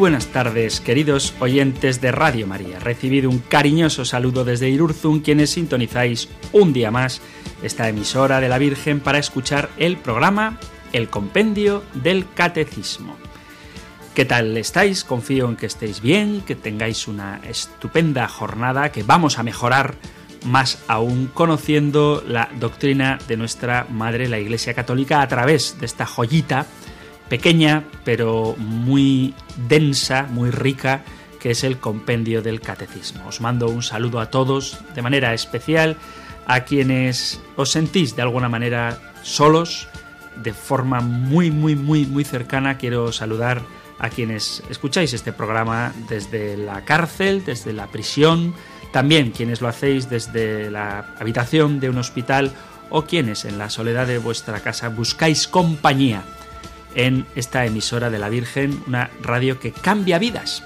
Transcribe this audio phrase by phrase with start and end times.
[0.00, 2.78] Buenas tardes, queridos oyentes de Radio María.
[2.78, 7.20] Recibido un cariñoso saludo desde Irurzun, quienes sintonizáis un día más
[7.62, 10.58] esta emisora de la Virgen para escuchar el programa
[10.94, 13.14] El Compendio del Catecismo.
[14.14, 15.04] ¿Qué tal estáis?
[15.04, 19.96] Confío en que estéis bien, que tengáis una estupenda jornada, que vamos a mejorar
[20.46, 26.06] más aún conociendo la doctrina de nuestra Madre la Iglesia Católica a través de esta
[26.06, 26.64] joyita
[27.30, 29.34] pequeña pero muy
[29.68, 31.02] densa, muy rica,
[31.38, 33.26] que es el compendio del catecismo.
[33.26, 35.96] Os mando un saludo a todos de manera especial,
[36.46, 39.88] a quienes os sentís de alguna manera solos,
[40.42, 42.76] de forma muy, muy, muy, muy cercana.
[42.76, 43.62] Quiero saludar
[43.98, 48.54] a quienes escucháis este programa desde la cárcel, desde la prisión,
[48.92, 52.52] también quienes lo hacéis desde la habitación de un hospital
[52.90, 56.24] o quienes en la soledad de vuestra casa buscáis compañía
[56.94, 60.62] en esta emisora de la Virgen, una radio que cambia vidas.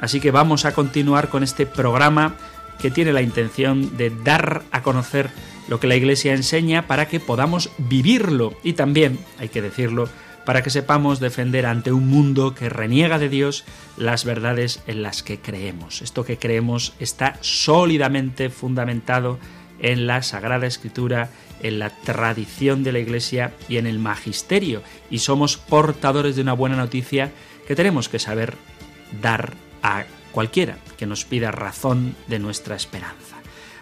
[0.00, 2.34] Así que vamos a continuar con este programa
[2.78, 5.30] que tiene la intención de dar a conocer
[5.68, 10.08] lo que la Iglesia enseña para que podamos vivirlo y también, hay que decirlo,
[10.44, 13.64] para que sepamos defender ante un mundo que reniega de Dios
[13.96, 16.02] las verdades en las que creemos.
[16.02, 19.38] Esto que creemos está sólidamente fundamentado
[19.80, 21.30] en la Sagrada Escritura
[21.68, 26.52] en la tradición de la Iglesia y en el magisterio, y somos portadores de una
[26.52, 27.32] buena noticia
[27.66, 28.54] que tenemos que saber
[29.20, 33.36] dar a cualquiera que nos pida razón de nuestra esperanza.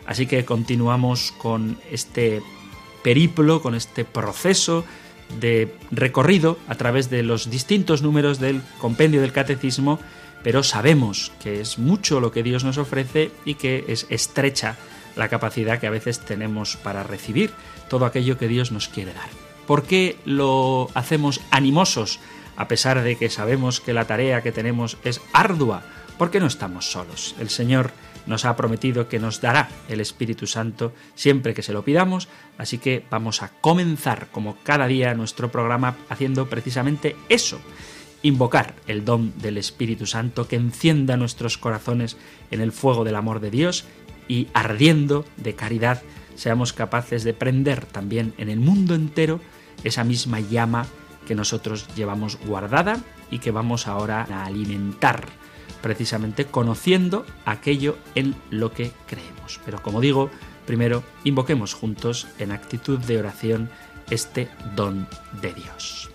[0.06, 2.42] Así que continuamos con este
[3.02, 4.84] periplo, con este proceso
[5.40, 9.98] de recorrido a través de los distintos números del compendio del catecismo,
[10.42, 14.76] pero sabemos que es mucho lo que Dios nos ofrece y que es estrecha
[15.16, 17.52] la capacidad que a veces tenemos para recibir
[17.88, 19.28] todo aquello que Dios nos quiere dar.
[19.66, 22.20] ¿Por qué lo hacemos animosos
[22.56, 25.82] a pesar de que sabemos que la tarea que tenemos es ardua?
[26.18, 27.34] Porque no estamos solos.
[27.40, 27.92] El Señor
[28.26, 32.28] nos ha prometido que nos dará el Espíritu Santo siempre que se lo pidamos,
[32.58, 37.60] así que vamos a comenzar como cada día nuestro programa haciendo precisamente eso,
[38.22, 42.16] invocar el don del Espíritu Santo que encienda nuestros corazones
[42.50, 43.84] en el fuego del amor de Dios
[44.28, 46.02] y ardiendo de caridad
[46.34, 49.40] seamos capaces de prender también en el mundo entero
[49.82, 50.86] esa misma llama
[51.26, 53.00] que nosotros llevamos guardada
[53.30, 55.26] y que vamos ahora a alimentar
[55.82, 59.60] precisamente conociendo aquello en lo que creemos.
[59.64, 60.30] Pero como digo,
[60.66, 63.68] primero invoquemos juntos en actitud de oración
[64.10, 65.06] este don
[65.42, 66.10] de Dios.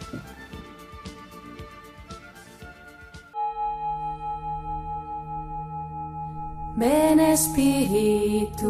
[6.76, 8.70] Ven Espíritu,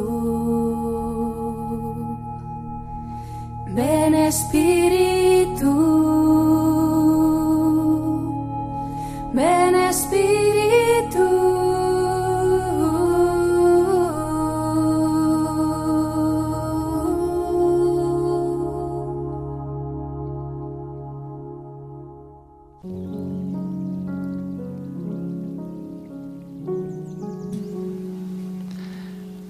[3.73, 5.71] ven Espíritu,
[9.33, 11.49] ven Espíritu.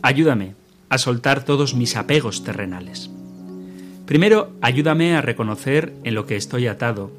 [0.01, 0.55] Ayúdame
[0.89, 3.11] a soltar todos mis apegos terrenales.
[4.09, 7.11] Primero, ayúdame a reconocer en lo que estoy atado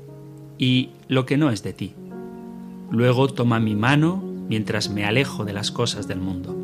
[0.59, 1.95] y lo que no es de ti.
[2.91, 6.57] Luego, toma mi mano mientras me alejo de las cosas del mundo.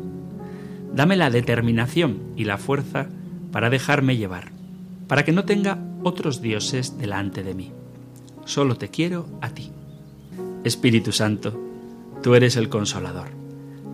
[0.93, 3.07] Dame la determinación y la fuerza
[3.53, 4.51] para dejarme llevar,
[5.07, 7.71] para que no tenga otros dioses delante de mí.
[8.43, 9.71] Solo te quiero a ti.
[10.65, 11.57] Espíritu Santo,
[12.21, 13.29] tú eres el consolador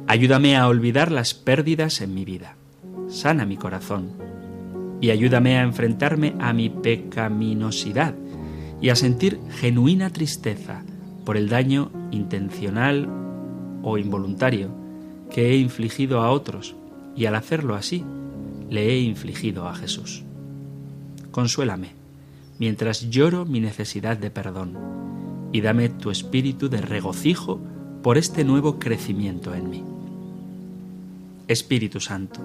[0.08, 2.56] Ayúdame a olvidar las pérdidas en mi vida.
[3.08, 4.23] Sana mi corazón.
[5.04, 8.16] Y ayúdame a enfrentarme a mi pecaminosidad
[8.80, 10.82] y a sentir genuina tristeza
[11.26, 13.10] por el daño intencional
[13.84, 14.70] o involuntario
[15.30, 16.78] que he infligido a otros
[17.18, 18.06] y al hacerlo así
[18.70, 20.24] le he infligido a Jesús.
[21.32, 21.90] Consuélame
[22.58, 24.78] mientras lloro mi necesidad de perdón
[25.52, 27.60] y dame tu espíritu de regocijo
[28.04, 29.84] por este nuevo crecimiento en mí.
[31.50, 32.40] Espíritu Santo.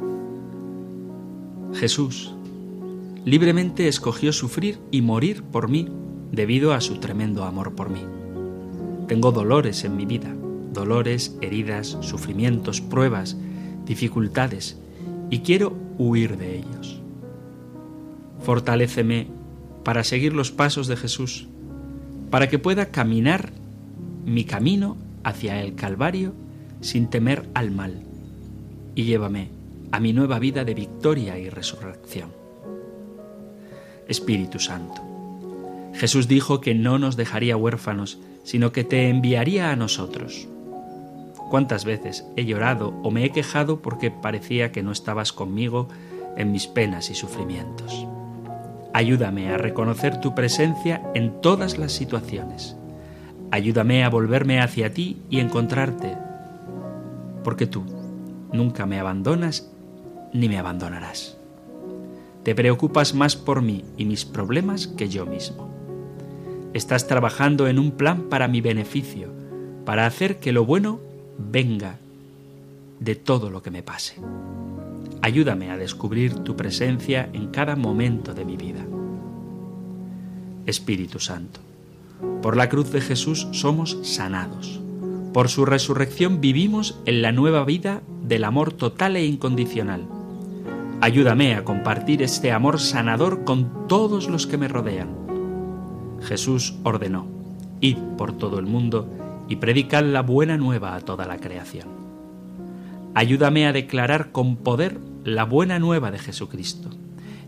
[1.74, 2.34] Jesús
[3.28, 5.86] libremente escogió sufrir y morir por mí
[6.32, 8.00] debido a su tremendo amor por mí.
[9.06, 10.34] Tengo dolores en mi vida,
[10.72, 13.36] dolores, heridas, sufrimientos, pruebas,
[13.84, 14.78] dificultades,
[15.28, 17.02] y quiero huir de ellos.
[18.40, 19.26] Fortaléceme
[19.84, 21.48] para seguir los pasos de Jesús,
[22.30, 23.52] para que pueda caminar
[24.24, 26.32] mi camino hacia el Calvario
[26.80, 28.04] sin temer al mal,
[28.94, 29.50] y llévame
[29.92, 32.37] a mi nueva vida de victoria y resurrección.
[34.08, 35.02] Espíritu Santo,
[35.94, 40.48] Jesús dijo que no nos dejaría huérfanos, sino que te enviaría a nosotros.
[41.50, 45.88] ¿Cuántas veces he llorado o me he quejado porque parecía que no estabas conmigo
[46.36, 48.06] en mis penas y sufrimientos?
[48.92, 52.76] Ayúdame a reconocer tu presencia en todas las situaciones.
[53.50, 56.16] Ayúdame a volverme hacia ti y encontrarte,
[57.42, 57.84] porque tú
[58.52, 59.70] nunca me abandonas
[60.32, 61.37] ni me abandonarás.
[62.48, 65.68] Te preocupas más por mí y mis problemas que yo mismo.
[66.72, 69.28] Estás trabajando en un plan para mi beneficio,
[69.84, 70.98] para hacer que lo bueno
[71.36, 71.98] venga
[73.00, 74.14] de todo lo que me pase.
[75.20, 78.80] Ayúdame a descubrir tu presencia en cada momento de mi vida.
[80.64, 81.60] Espíritu Santo,
[82.40, 84.80] por la cruz de Jesús somos sanados.
[85.34, 90.17] Por su resurrección vivimos en la nueva vida del amor total e incondicional.
[91.00, 95.08] Ayúdame a compartir este amor sanador con todos los que me rodean.
[96.22, 97.28] Jesús ordenó,
[97.80, 99.08] id por todo el mundo
[99.48, 101.86] y predicad la buena nueva a toda la creación.
[103.14, 106.90] Ayúdame a declarar con poder la buena nueva de Jesucristo.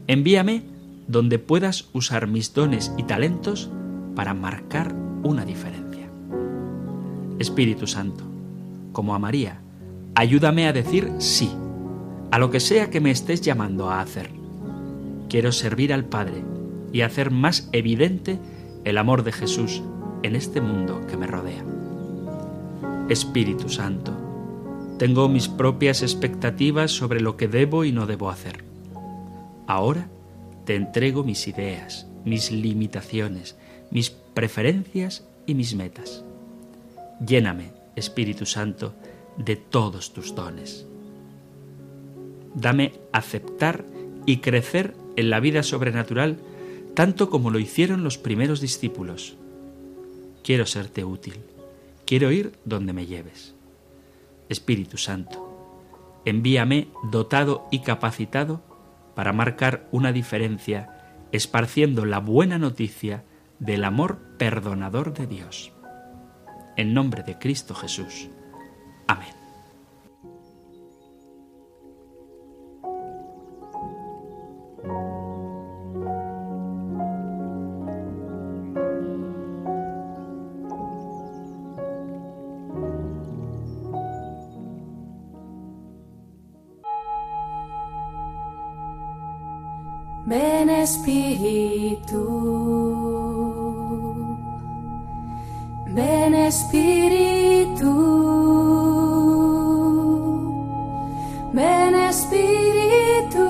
[0.07, 0.63] Envíame
[1.09, 3.69] donde puedas usar mis dones y talentos
[4.15, 4.95] para marcar
[5.25, 6.07] una diferencia.
[7.41, 8.23] Espíritu Santo,
[8.93, 9.61] como a María,
[10.15, 11.51] ayúdame a decir sí
[12.31, 14.31] a lo que sea que me estés llamando a hacer.
[15.29, 16.43] Quiero servir al Padre
[16.93, 18.39] y hacer más evidente
[18.85, 19.83] el amor de Jesús
[20.23, 21.65] en este mundo que me rodea.
[23.09, 24.13] Espíritu Santo,
[24.99, 28.65] tengo mis propias expectativas sobre lo que debo y no debo hacer.
[29.67, 30.09] Ahora
[30.65, 33.57] te entrego mis ideas, mis limitaciones,
[33.91, 36.25] mis preferencias y mis metas.
[37.27, 38.95] Lléname, Espíritu Santo,
[39.37, 40.87] de todos tus dones.
[42.55, 43.85] Dame aceptar
[44.27, 46.39] y crecer en la vida sobrenatural
[46.95, 49.37] tanto como lo hicieron los primeros discípulos.
[50.43, 51.35] Quiero serte útil,
[52.07, 53.55] quiero ir donde me lleves.
[54.49, 58.63] Espíritu Santo, envíame dotado y capacitado
[59.15, 63.25] para marcar una diferencia, esparciendo la buena noticia
[63.59, 65.73] del amor perdonador de Dios.
[66.77, 68.29] En nombre de Cristo Jesús.
[69.07, 69.40] Amén.
[90.91, 92.23] Espíritu,
[95.87, 97.93] ven Espíritu,
[101.53, 103.47] ven Espíritu.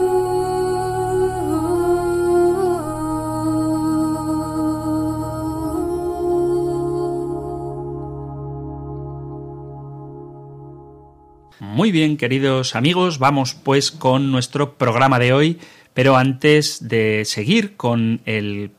[11.59, 15.59] Muy bien, queridos amigos, vamos pues con nuestro programa de hoy
[15.95, 18.71] pero antes de seguir con el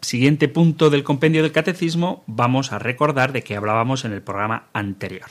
[0.00, 4.68] siguiente punto del compendio del catecismo, vamos a recordar de qué hablábamos en el programa
[4.72, 5.28] anterior.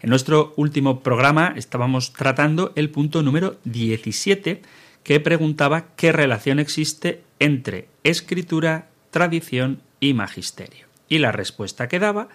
[0.00, 4.62] En nuestro último programa estábamos tratando el punto número 17,
[5.02, 10.86] que preguntaba qué relación existe entre escritura, tradición y magisterio.
[11.08, 12.28] Y la respuesta que daba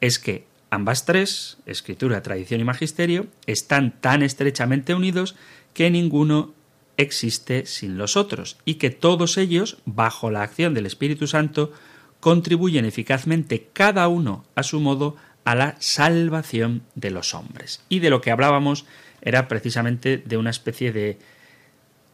[0.00, 5.36] es que ambas tres, escritura, tradición y magisterio, están tan estrechamente unidos
[5.74, 6.54] que ninguno
[6.96, 11.72] existe sin los otros y que todos ellos, bajo la acción del Espíritu Santo,
[12.20, 17.82] contribuyen eficazmente cada uno a su modo a la salvación de los hombres.
[17.88, 18.86] Y de lo que hablábamos
[19.20, 21.18] era precisamente de una especie de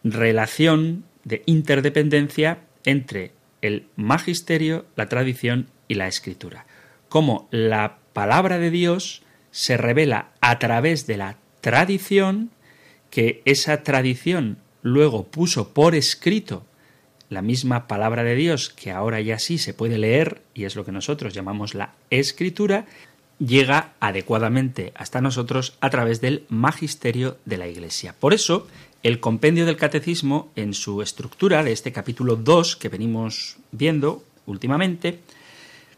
[0.05, 6.67] relación, de interdependencia entre el magisterio, la tradición y la escritura.
[7.09, 12.51] Como la palabra de Dios se revela a través de la tradición,
[13.11, 16.65] que esa tradición luego puso por escrito
[17.31, 20.85] la misma palabra de Dios, que ahora ya sí se puede leer, y es lo
[20.85, 22.87] que nosotros llamamos la escritura,
[23.39, 28.15] llega adecuadamente hasta nosotros a través del magisterio de la Iglesia.
[28.19, 28.67] Por eso,
[29.03, 35.21] el compendio del catecismo, en su estructura de este capítulo 2 que venimos viendo últimamente,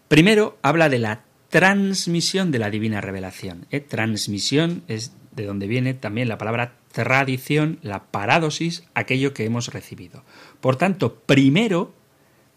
[0.09, 3.67] primero habla de la transmisión de la divina revelación.
[3.71, 3.81] ¿eh?
[3.81, 10.25] Transmisión es de donde viene también la palabra tradición, la paradosis, aquello que hemos recibido.
[10.61, 11.92] Por tanto, primero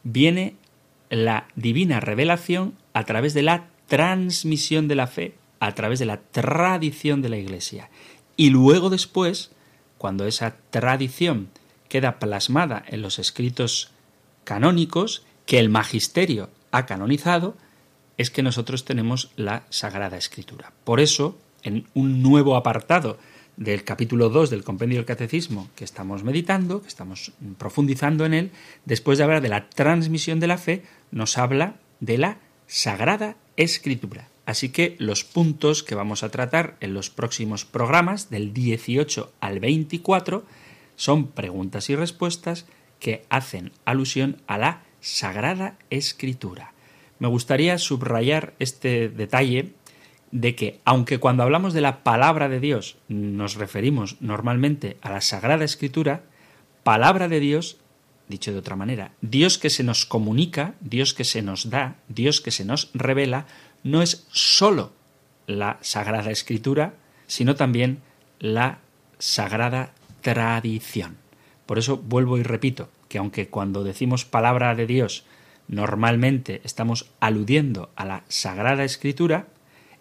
[0.04, 0.56] viene
[1.10, 6.18] la divina revelación a través de la transmisión de la fe, a través de la
[6.18, 7.90] tradición de la Iglesia.
[8.36, 9.52] Y luego después,
[9.98, 11.50] cuando esa tradición
[11.88, 13.92] queda plasmada en los escritos
[14.44, 17.56] canónicos que el magisterio ha canonizado,
[18.18, 20.74] es que nosotros tenemos la Sagrada Escritura.
[20.84, 23.18] Por eso, en un nuevo apartado
[23.58, 28.52] del capítulo 2 del compendio del catecismo que estamos meditando, que estamos profundizando en él,
[28.86, 34.30] después de hablar de la transmisión de la fe, nos habla de la Sagrada Escritura.
[34.46, 39.60] Así que los puntos que vamos a tratar en los próximos programas, del 18 al
[39.60, 40.44] 24,
[40.96, 42.66] son preguntas y respuestas
[43.00, 46.74] que hacen alusión a la Sagrada Escritura.
[47.20, 49.74] Me gustaría subrayar este detalle
[50.34, 55.22] de que, aunque cuando hablamos de la palabra de Dios nos referimos normalmente a la
[55.22, 56.24] Sagrada Escritura,
[56.82, 57.78] palabra de Dios,
[58.28, 62.42] dicho de otra manera, Dios que se nos comunica, Dios que se nos da, Dios
[62.42, 63.46] que se nos revela,
[63.84, 64.92] no es sólo
[65.46, 66.96] la Sagrada Escritura,
[67.28, 68.02] sino también
[68.40, 68.80] la
[69.20, 71.18] Sagrada Tradición.
[71.68, 75.26] Por eso vuelvo y repito que aunque cuando decimos palabra de Dios
[75.68, 79.46] normalmente estamos aludiendo a la Sagrada Escritura,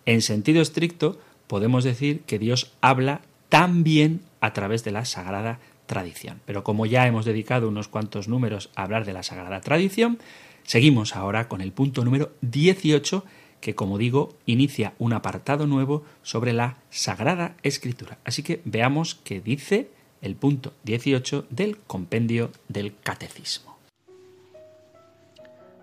[0.07, 6.41] en sentido estricto podemos decir que Dios habla también a través de la Sagrada Tradición.
[6.47, 10.19] Pero como ya hemos dedicado unos cuantos números a hablar de la Sagrada Tradición,
[10.65, 13.25] seguimos ahora con el punto número 18
[13.61, 18.19] que, como digo, inicia un apartado nuevo sobre la Sagrada Escritura.
[18.25, 19.89] Así que veamos qué dice
[20.21, 23.77] el punto 18 del compendio del Catecismo.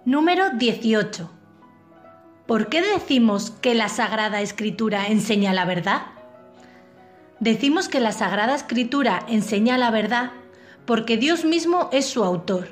[0.06, 1.39] Número 18.
[2.50, 6.08] ¿Por qué decimos que la Sagrada Escritura enseña la verdad?
[7.40, 10.32] Decimos que la Sagrada Escritura enseña la verdad
[10.88, 12.70] porque Dios mismo es su autor.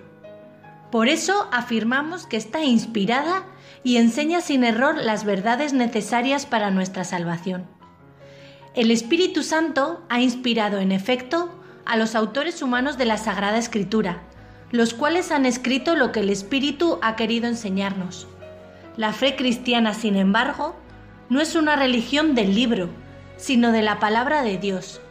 [0.92, 3.46] Por eso afirmamos que está inspirada
[3.84, 7.68] y enseña sin error las verdades necesarias para nuestra salvación.
[8.74, 11.52] El Espíritu Santo ha inspirado, en efecto,
[11.86, 14.24] a los autores humanos de la Sagrada Escritura,
[14.72, 18.28] los cuales han escrito lo que el Espíritu ha querido enseñarnos.
[18.98, 20.76] La fe cristiana, sin embargo,
[21.30, 22.90] no es una religión del libro,
[23.38, 25.02] sino de la palabra de Dios,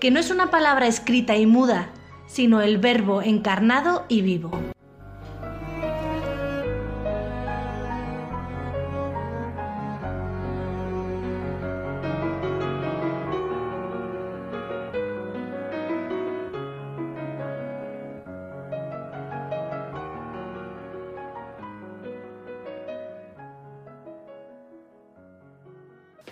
[0.00, 1.90] que no es una palabra escrita y muda,
[2.26, 4.50] sino el verbo encarnado y vivo.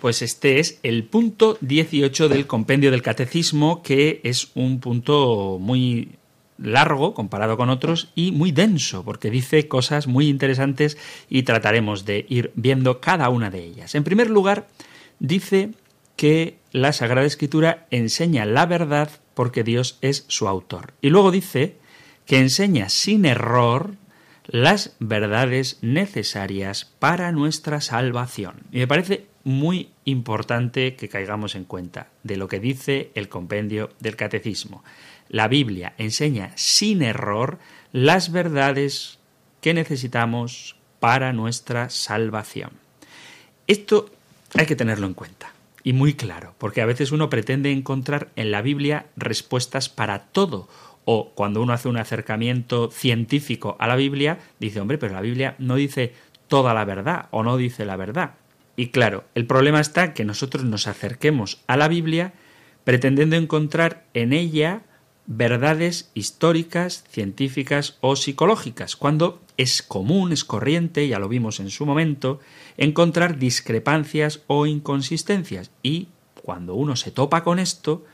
[0.01, 6.15] Pues este es el punto 18 del compendio del catecismo, que es un punto muy
[6.57, 10.97] largo comparado con otros y muy denso, porque dice cosas muy interesantes
[11.29, 13.95] y trataremos de ir viendo cada una de ellas.
[13.95, 14.67] En primer lugar,
[15.19, 15.71] dice
[16.15, 20.93] que la Sagrada Escritura enseña la verdad porque Dios es su autor.
[21.01, 21.77] Y luego dice
[22.25, 23.95] que enseña sin error
[24.45, 28.63] las verdades necesarias para nuestra salvación.
[28.71, 33.89] Y me parece muy importante que caigamos en cuenta de lo que dice el compendio
[33.99, 34.83] del catecismo.
[35.29, 37.59] La Biblia enseña sin error
[37.91, 39.19] las verdades
[39.61, 42.71] que necesitamos para nuestra salvación.
[43.67, 44.09] Esto
[44.55, 45.53] hay que tenerlo en cuenta
[45.83, 50.67] y muy claro, porque a veces uno pretende encontrar en la Biblia respuestas para todo
[51.05, 55.55] o cuando uno hace un acercamiento científico a la Biblia, dice, hombre, pero la Biblia
[55.57, 56.13] no dice
[56.47, 58.35] toda la verdad o no dice la verdad.
[58.79, 62.31] Y claro, el problema está que nosotros nos acerquemos a la Biblia
[62.85, 64.83] pretendiendo encontrar en ella
[65.25, 71.85] verdades históricas, científicas o psicológicas, cuando es común, es corriente, ya lo vimos en su
[71.85, 72.39] momento,
[72.77, 75.71] encontrar discrepancias o inconsistencias.
[75.83, 76.07] Y
[76.41, 78.05] cuando uno se topa con esto,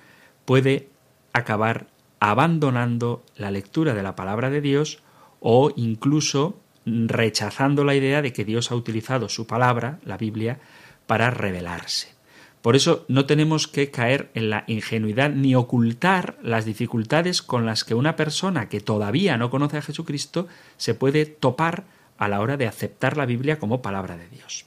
[0.45, 0.89] puede
[1.31, 1.86] acabar
[2.19, 5.03] abandonando la lectura de la palabra de Dios
[5.41, 10.60] o incluso rechazando la idea de que Dios ha utilizado su palabra, la Biblia,
[11.08, 12.15] para revelarse.
[12.62, 17.84] Por eso no tenemos que caer en la ingenuidad ni ocultar las dificultades con las
[17.84, 21.84] que una persona que todavía no conoce a Jesucristo se puede topar
[22.18, 24.65] a la hora de aceptar la Biblia como palabra de Dios.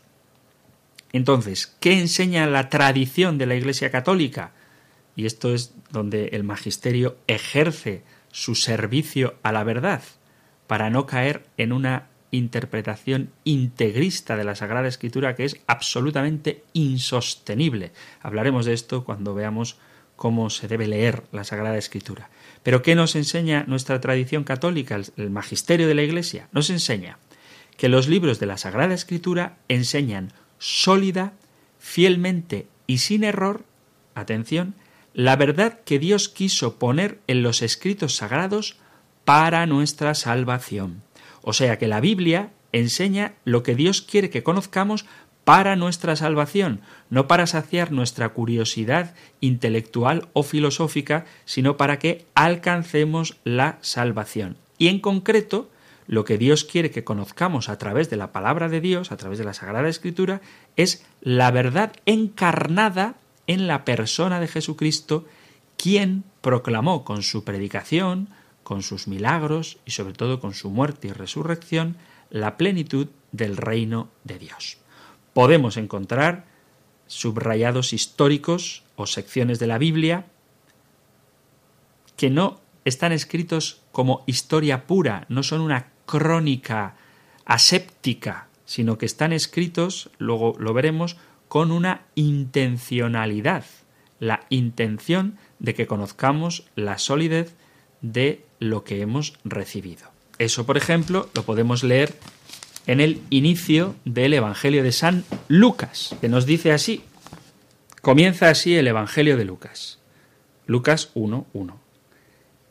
[1.13, 4.53] Entonces, ¿qué enseña la tradición de la Iglesia Católica?
[5.17, 10.03] Y esto es donde el magisterio ejerce su servicio a la verdad
[10.69, 17.91] para no caer en una interpretación integrista de la Sagrada Escritura que es absolutamente insostenible.
[18.23, 19.79] Hablaremos de esto cuando veamos
[20.15, 22.31] cómo se debe leer la Sagrada Escritura.
[22.63, 26.49] Pero ¿qué nos enseña nuestra tradición católica, el magisterio de la Iglesia?
[26.53, 27.19] Nos enseña
[27.77, 31.33] que los libros de la Sagrada Escritura enseñan sólida,
[31.79, 33.65] fielmente y sin error,
[34.15, 34.75] atención,
[35.15, 38.77] la verdad que Dios quiso poner en los escritos sagrados
[39.29, 41.03] para nuestra salvación.
[41.43, 45.05] O sea que la Biblia enseña lo que Dios quiere que conozcamos
[45.45, 46.81] para nuestra salvación,
[47.11, 54.57] no para saciar nuestra curiosidad intelectual o filosófica, sino para que alcancemos la salvación.
[54.79, 55.69] Y en concreto,
[56.07, 59.37] lo que Dios quiere que conozcamos a través de la palabra de Dios, a través
[59.37, 60.41] de la Sagrada Escritura,
[60.77, 63.17] es la verdad encarnada
[63.47, 65.27] en la persona de Jesucristo,
[65.77, 68.31] quien proclamó con su predicación,
[68.69, 71.97] con sus milagros y sobre todo con su muerte y resurrección,
[72.29, 74.77] la plenitud del reino de Dios.
[75.33, 76.45] Podemos encontrar
[77.07, 80.27] subrayados históricos o secciones de la Biblia
[82.19, 86.95] que no están escritos como historia pura, no son una crónica
[87.47, 91.17] aséptica, sino que están escritos, luego lo veremos,
[91.49, 93.65] con una intencionalidad,
[94.21, 97.57] la intención de que conozcamos la solidez
[98.01, 100.11] de lo que hemos recibido.
[100.39, 102.15] Eso, por ejemplo, lo podemos leer
[102.87, 107.03] en el inicio del Evangelio de San Lucas, que nos dice así.
[108.03, 109.99] Comienza así el Evangelio de Lucas.
[110.67, 111.75] Lucas 1.1.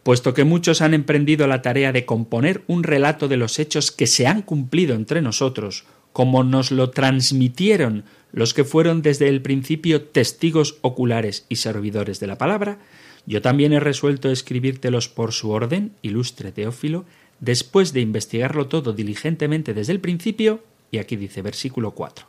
[0.04, 4.08] Puesto que muchos han emprendido la tarea de componer un relato de los hechos que
[4.08, 10.02] se han cumplido entre nosotros, como nos lo transmitieron los que fueron desde el principio
[10.02, 12.80] testigos oculares y servidores de la palabra,
[13.28, 17.04] yo también he resuelto escribírtelos por su orden, ilustre Teófilo,
[17.42, 22.26] después de investigarlo todo diligentemente desde el principio, y aquí dice versículo 4,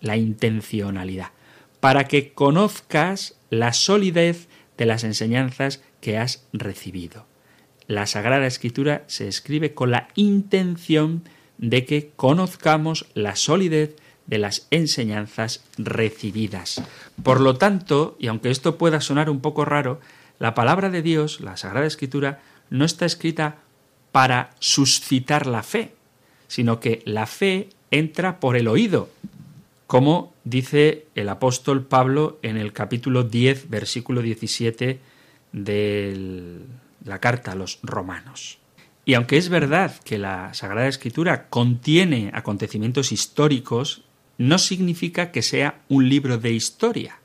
[0.00, 1.32] la intencionalidad,
[1.80, 7.26] para que conozcas la solidez de las enseñanzas que has recibido.
[7.86, 11.24] La Sagrada Escritura se escribe con la intención
[11.58, 16.82] de que conozcamos la solidez de las enseñanzas recibidas.
[17.22, 20.00] Por lo tanto, y aunque esto pueda sonar un poco raro,
[20.38, 23.58] la palabra de Dios, la Sagrada Escritura, no está escrita
[24.12, 25.94] para suscitar la fe,
[26.46, 29.10] sino que la fe entra por el oído,
[29.86, 35.00] como dice el apóstol Pablo en el capítulo 10, versículo 17
[35.52, 36.60] de
[37.04, 38.58] la carta a los romanos.
[39.04, 44.02] Y aunque es verdad que la Sagrada Escritura contiene acontecimientos históricos,
[44.36, 47.18] no significa que sea un libro de historia.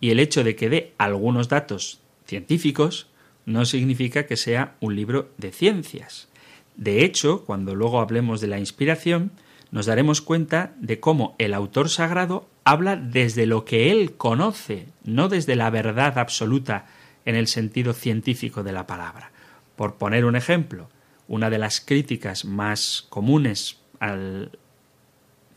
[0.00, 3.08] Y el hecho de que dé algunos datos científicos
[3.46, 6.28] no significa que sea un libro de ciencias.
[6.76, 9.32] De hecho, cuando luego hablemos de la inspiración,
[9.70, 15.28] nos daremos cuenta de cómo el autor sagrado habla desde lo que él conoce, no
[15.28, 16.86] desde la verdad absoluta
[17.24, 19.32] en el sentido científico de la palabra.
[19.74, 20.88] Por poner un ejemplo,
[21.26, 24.52] una de las críticas más comunes al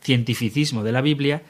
[0.02, 1.42] cientificismo de la Biblia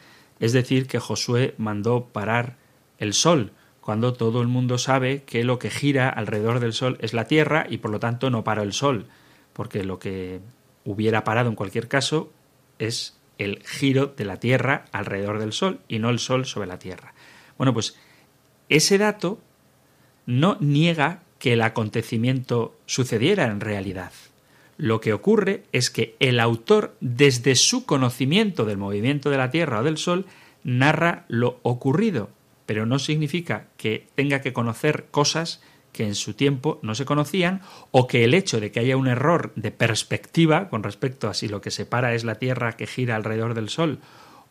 [0.42, 2.56] es decir que Josué mandó parar
[2.98, 7.12] el sol, cuando todo el mundo sabe que lo que gira alrededor del Sol es
[7.12, 9.06] la Tierra y por lo tanto no para el Sol,
[9.52, 10.40] porque lo que
[10.84, 12.32] hubiera parado en cualquier caso
[12.78, 16.78] es el giro de la Tierra alrededor del Sol y no el Sol sobre la
[16.78, 17.12] Tierra.
[17.58, 17.98] Bueno, pues
[18.68, 19.40] ese dato
[20.26, 24.12] no niega que el acontecimiento sucediera en realidad.
[24.76, 29.80] Lo que ocurre es que el autor, desde su conocimiento del movimiento de la Tierra
[29.80, 30.26] o del Sol,
[30.62, 32.30] narra lo ocurrido,
[32.72, 35.60] pero no significa que tenga que conocer cosas
[35.92, 39.08] que en su tiempo no se conocían o que el hecho de que haya un
[39.08, 43.14] error de perspectiva con respecto a si lo que separa es la Tierra que gira
[43.14, 43.98] alrededor del Sol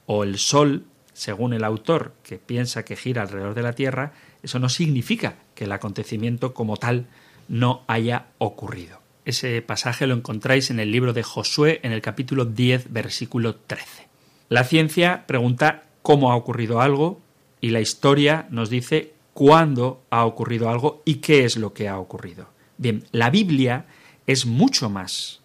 [0.06, 4.60] o el Sol, según el autor, que piensa que gira alrededor de la Tierra, eso
[4.60, 7.08] no significa que el acontecimiento como tal
[7.48, 9.02] no haya ocurrido.
[9.26, 14.10] Ese pasaje lo encontráis en el libro de Josué en el capítulo 10, versículo 13.
[14.48, 17.20] La ciencia pregunta cómo ha ocurrido algo,
[17.62, 22.00] y la historia nos dice cuándo ha ocurrido algo y qué es lo que ha
[22.00, 22.50] ocurrido.
[22.78, 23.86] Bien, la Biblia
[24.28, 25.40] es mucho más,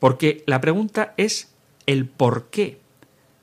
[0.00, 1.54] porque la pregunta es
[1.86, 2.80] el por qué,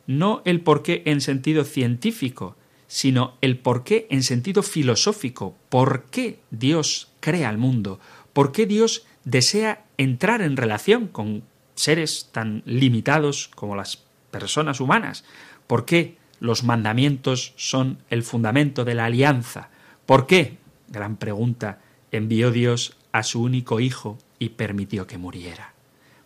[0.05, 5.55] no el por qué en sentido científico, sino el por qué en sentido filosófico.
[5.69, 7.99] ¿Por qué Dios crea el mundo?
[8.33, 15.23] ¿Por qué Dios desea entrar en relación con seres tan limitados como las personas humanas?
[15.65, 19.69] ¿Por qué los mandamientos son el fundamento de la alianza.
[20.05, 20.57] ¿Por qué?
[20.89, 21.79] Gran pregunta.
[22.11, 25.73] Envió Dios a su único Hijo y permitió que muriera.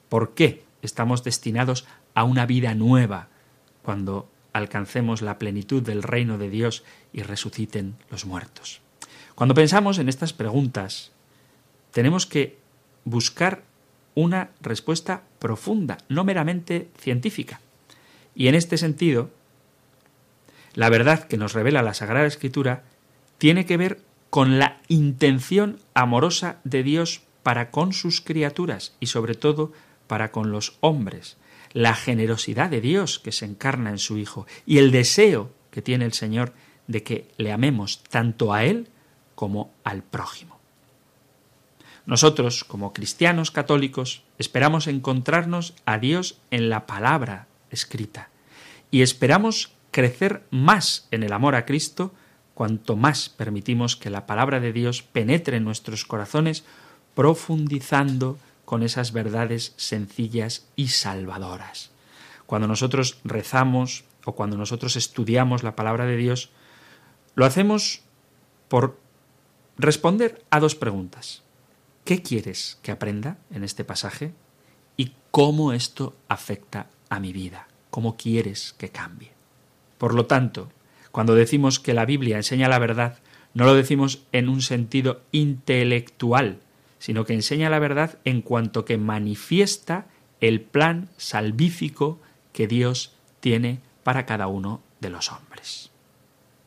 [0.10, 0.64] ¿Por qué?
[0.82, 3.28] estamos destinados a una vida nueva
[3.84, 8.82] cuando alcancemos la plenitud del reino de Dios y resuciten los muertos.
[9.36, 11.12] Cuando pensamos en estas preguntas,
[11.92, 12.58] tenemos que
[13.06, 13.62] buscar
[14.16, 17.62] una respuesta profunda, no meramente científica.
[18.34, 19.30] Y en este sentido,
[20.78, 22.84] la verdad que nos revela la Sagrada Escritura
[23.40, 29.34] tiene que ver con la intención amorosa de Dios para con sus criaturas y sobre
[29.34, 29.74] todo
[30.06, 31.38] para con los hombres,
[31.74, 36.06] la generosidad de Dios que se encarna en su Hijo y el deseo que tiene
[36.06, 36.54] el Señor
[36.86, 38.88] de que le amemos tanto a Él
[39.34, 40.60] como al prójimo.
[42.06, 48.30] Nosotros, como cristianos católicos, esperamos encontrarnos a Dios en la palabra escrita
[48.92, 52.14] y esperamos crecer más en el amor a Cristo
[52.54, 56.66] cuanto más permitimos que la palabra de Dios penetre en nuestros corazones,
[57.16, 61.90] profundizando con esas verdades sencillas y salvadoras.
[62.46, 66.52] Cuando nosotros rezamos o cuando nosotros estudiamos la palabra de Dios,
[67.34, 68.02] lo hacemos
[68.68, 69.00] por
[69.80, 71.42] responder a dos preguntas.
[72.06, 74.32] ¿Qué quieres que aprenda en este pasaje?
[74.96, 77.68] ¿Y cómo esto afecta a mi vida?
[77.90, 79.37] ¿Cómo quieres que cambie?
[79.98, 80.70] Por lo tanto,
[81.12, 83.20] cuando decimos que la Biblia enseña la verdad,
[83.54, 86.60] no lo decimos en un sentido intelectual,
[87.00, 90.06] sino que enseña la verdad en cuanto que manifiesta
[90.42, 92.20] el plan salvífico
[92.54, 95.92] que Dios tiene para cada uno de los hombres.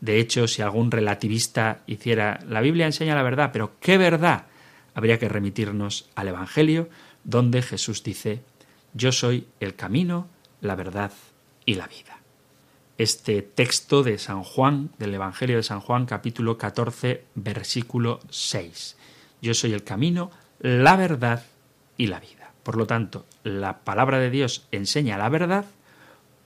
[0.00, 4.46] De hecho, si algún relativista hiciera la Biblia enseña la verdad, pero ¿qué verdad?
[4.94, 6.88] Habría que remitirnos al Evangelio,
[7.22, 8.42] donde Jesús dice,
[8.94, 10.26] Yo soy el camino,
[10.60, 11.12] la verdad
[11.66, 12.19] y la vida
[13.00, 18.94] este texto de San Juan, del Evangelio de San Juan, capítulo 14, versículo 6.
[19.40, 21.42] Yo soy el camino, la verdad
[21.96, 22.52] y la vida.
[22.62, 25.64] Por lo tanto, la palabra de Dios enseña la verdad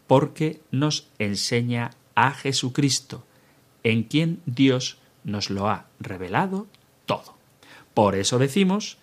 [0.06, 3.24] porque nos enseña a Jesucristo,
[3.82, 6.68] en quien Dios nos lo ha revelado
[7.04, 7.34] todo.
[7.94, 8.98] Por eso decimos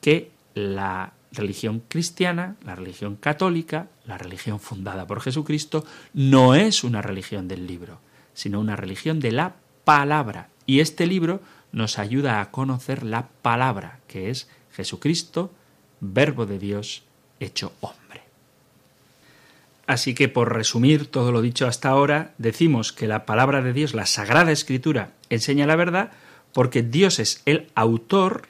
[0.00, 7.02] que la religión cristiana, la religión católica, la religión fundada por Jesucristo, no es una
[7.02, 8.00] religión del libro,
[8.32, 10.48] sino una religión de la palabra.
[10.66, 11.40] Y este libro
[11.72, 15.50] nos ayuda a conocer la palabra, que es Jesucristo,
[16.00, 17.02] verbo de Dios
[17.40, 18.22] hecho hombre.
[19.86, 23.92] Así que por resumir todo lo dicho hasta ahora, decimos que la palabra de Dios,
[23.92, 26.12] la Sagrada Escritura, enseña la verdad
[26.52, 28.48] porque Dios es el autor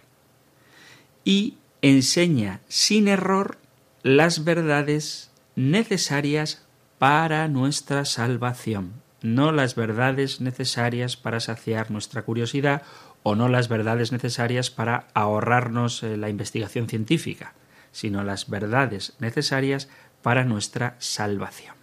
[1.25, 3.59] y enseña sin error
[4.03, 6.65] las verdades necesarias
[6.99, 12.85] para nuestra salvación, no las verdades necesarias para saciar nuestra curiosidad
[13.23, 17.53] o no las verdades necesarias para ahorrarnos eh, la investigación científica,
[17.93, 19.91] sino las verdades necesarias
[20.23, 21.75] para nuestra salvación.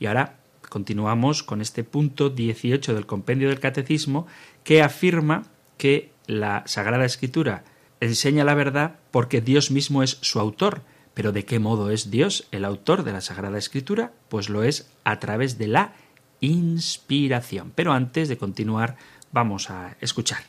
[0.00, 0.34] Y ahora
[0.68, 4.26] continuamos con este punto 18 del compendio del catecismo
[4.64, 5.44] que afirma
[5.78, 7.62] que la Sagrada Escritura
[8.06, 10.82] enseña la verdad porque Dios mismo es su autor.
[11.14, 14.12] Pero ¿de qué modo es Dios el autor de la Sagrada Escritura?
[14.28, 15.92] Pues lo es a través de la
[16.40, 17.72] inspiración.
[17.74, 18.96] Pero antes de continuar,
[19.32, 20.42] vamos a escuchar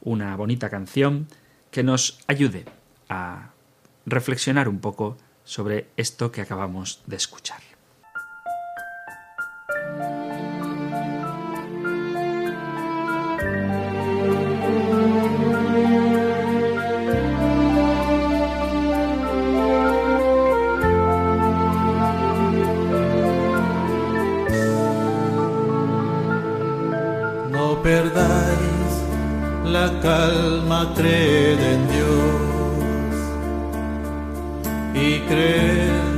[0.00, 1.28] una bonita canción
[1.70, 2.64] que nos ayude
[3.08, 3.50] a
[4.06, 7.75] reflexionar un poco sobre esto que acabamos de escuchar.
[27.86, 28.92] Perdáis
[29.64, 33.12] la calma, creed en Dios
[35.06, 36.14] y creed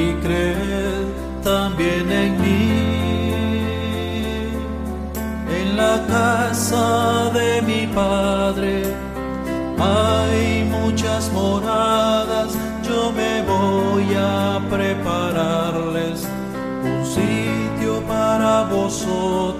[0.00, 1.06] y creed
[1.44, 2.64] también en mí.
[5.60, 6.86] En la casa
[7.38, 8.72] de mi Padre
[9.78, 12.50] hay muchas moradas,
[12.88, 16.26] yo me voy a prepararles
[16.90, 19.57] un sitio para vosotros.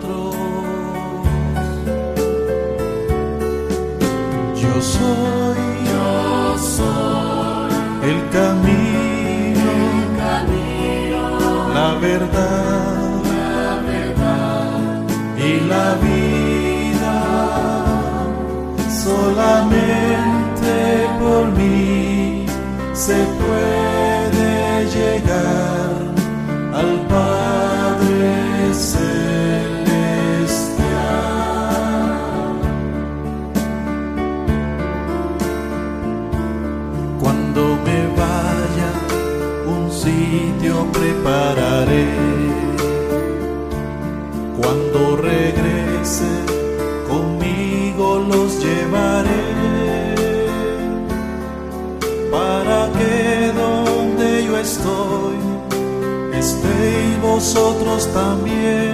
[57.38, 58.88] Estéis vosotros también.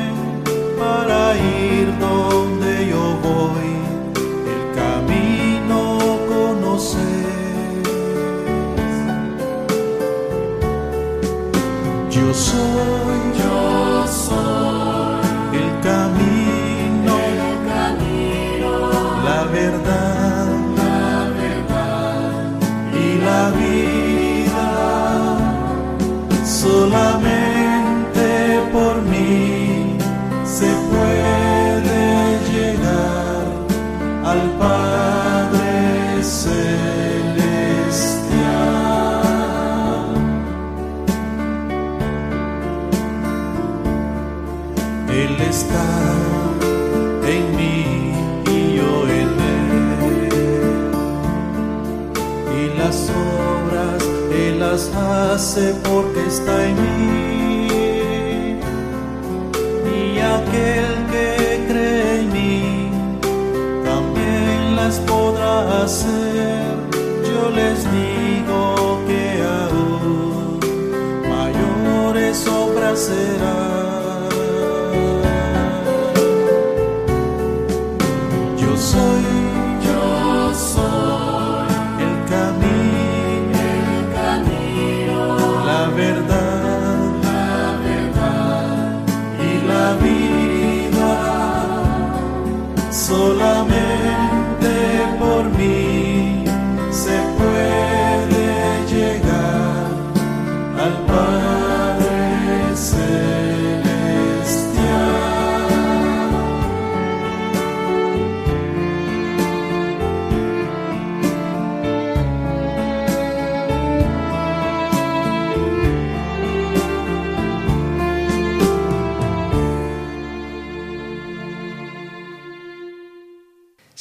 [55.55, 55.84] Hace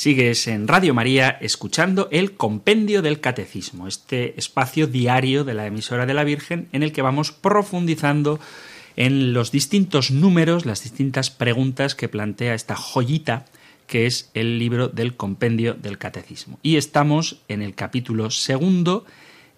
[0.04, 6.06] Sigues en Radio María escuchando el Compendio del Catecismo, este espacio diario de la emisora
[6.06, 8.38] de la Virgen en el que vamos profundizando
[8.98, 13.46] en los distintos números, las distintas preguntas que plantea esta joyita
[13.88, 16.60] que es el libro del Compendio del Catecismo.
[16.62, 19.06] Y estamos en el capítulo segundo,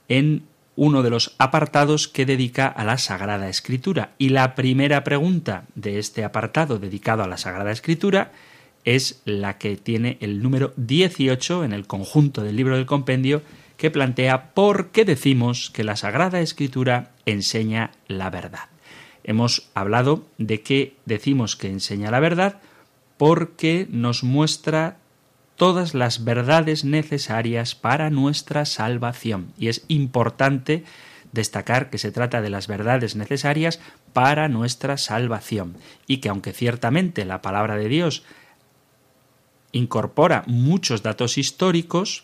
[0.09, 0.43] en
[0.75, 4.13] uno de los apartados que dedica a la Sagrada Escritura.
[4.19, 8.31] Y la primera pregunta de este apartado dedicado a la Sagrada Escritura
[8.85, 13.41] es la que tiene el número 18 en el conjunto del libro del compendio,
[13.77, 18.69] que plantea por qué decimos que la Sagrada Escritura enseña la verdad.
[19.23, 22.61] Hemos hablado de que decimos que enseña la verdad
[23.17, 24.97] porque nos muestra
[25.55, 29.51] todas las verdades necesarias para nuestra salvación.
[29.57, 30.83] Y es importante
[31.31, 33.79] destacar que se trata de las verdades necesarias
[34.13, 35.77] para nuestra salvación.
[36.07, 38.23] Y que aunque ciertamente la palabra de Dios
[39.75, 42.23] incorpora muchos datos históricos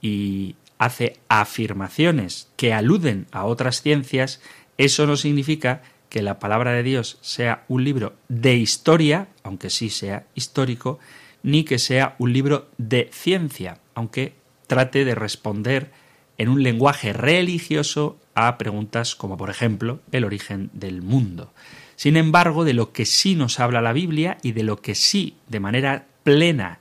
[0.00, 4.40] y hace afirmaciones que aluden a otras ciencias,
[4.78, 9.90] eso no significa que la palabra de Dios sea un libro de historia, aunque sí
[9.90, 11.00] sea histórico,
[11.42, 14.34] ni que sea un libro de ciencia, aunque
[14.68, 15.90] trate de responder
[16.38, 21.52] en un lenguaje religioso a preguntas como por ejemplo el origen del mundo.
[21.96, 25.36] Sin embargo, de lo que sí nos habla la Biblia y de lo que sí
[25.48, 26.80] de manera plena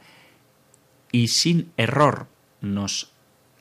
[1.12, 2.28] y sin error
[2.62, 3.12] nos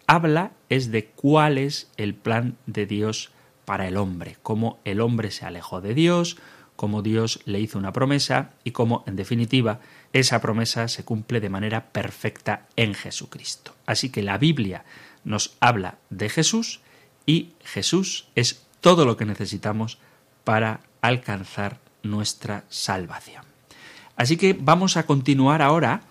[0.07, 3.31] habla es de cuál es el plan de Dios
[3.65, 6.39] para el hombre, cómo el hombre se alejó de Dios,
[6.77, 9.81] cómo Dios le hizo una promesa y cómo, en definitiva,
[10.13, 13.75] esa promesa se cumple de manera perfecta en Jesucristo.
[13.85, 14.85] Así que la Biblia
[15.25, 16.81] nos habla de Jesús
[17.27, 19.99] y Jesús es todo lo que necesitamos
[20.45, 23.48] para alcanzar nuestra salvación.
[24.19, 26.03] Así que vamos a continuar ahora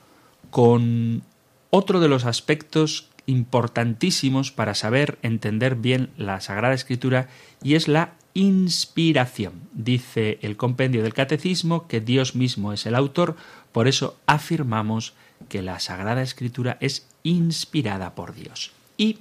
[0.50, 1.22] con
[1.70, 7.28] otro de los aspectos importantísimos para saber entender bien la Sagrada Escritura
[7.62, 9.54] y es la inspiración.
[9.74, 13.36] Dice el compendio del Catecismo que Dios mismo es el autor,
[13.74, 15.14] por eso afirmamos
[15.50, 18.72] que la Sagrada Escritura es inspirada por Dios.
[18.98, 19.20] Y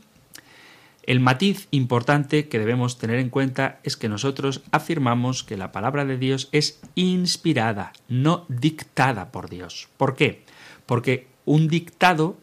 [1.06, 6.04] el matiz importante que debemos tener en cuenta es que nosotros afirmamos que la palabra
[6.04, 9.88] de Dios es inspirada, no dictada por Dios.
[9.96, 10.42] ¿Por qué?
[10.84, 12.36] Porque un dictado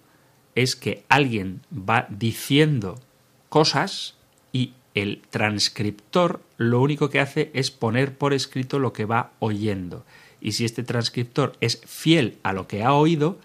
[0.55, 3.01] es que alguien va diciendo
[3.49, 4.15] cosas
[4.53, 10.05] y el transcriptor lo único que hace es poner por escrito lo que va oyendo.
[10.39, 13.39] y si este transcriptor es fiel a lo que ha oído,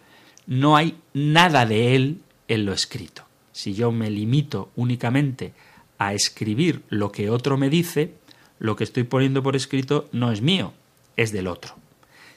[0.46, 3.27] no hay nada de él en lo escrito.
[3.58, 5.52] Si yo me limito únicamente
[5.98, 8.14] a escribir lo que otro me dice,
[8.60, 10.74] lo que estoy poniendo por escrito no es mío,
[11.16, 11.74] es del otro.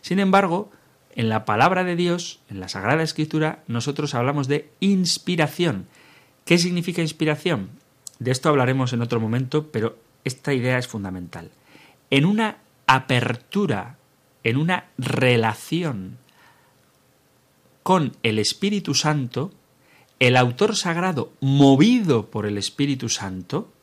[0.01, 0.71] Sin embargo,
[1.13, 5.85] en la palabra de Dios, en la Sagrada Escritura, nosotros hablamos de inspiración.
[6.43, 7.69] ¿Qué significa inspiración?
[8.17, 11.51] De esto hablaremos en otro momento, pero esta idea es fundamental.
[12.09, 12.57] En una
[12.87, 13.99] apertura,
[14.43, 16.17] en una relación
[17.83, 19.51] con el Espíritu Santo,
[20.21, 23.73] el autor sagrado, movido por el Espíritu Santo,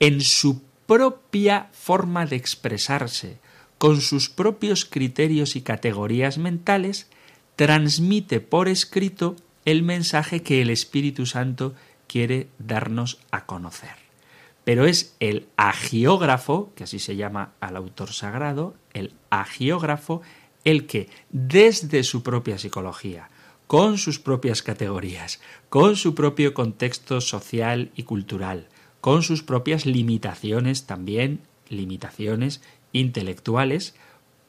[0.00, 3.38] en su propia forma de expresarse,
[3.78, 7.08] con sus propios criterios y categorías mentales,
[7.56, 11.74] transmite por escrito el mensaje que el Espíritu Santo
[12.06, 13.96] quiere darnos a conocer.
[14.64, 20.20] Pero es el agiógrafo, que así se llama al autor sagrado, el agiógrafo,
[20.64, 23.30] el que desde su propia psicología,
[23.72, 28.68] con sus propias categorías, con su propio contexto social y cultural,
[29.00, 32.60] con sus propias limitaciones también, limitaciones
[32.92, 33.94] intelectuales,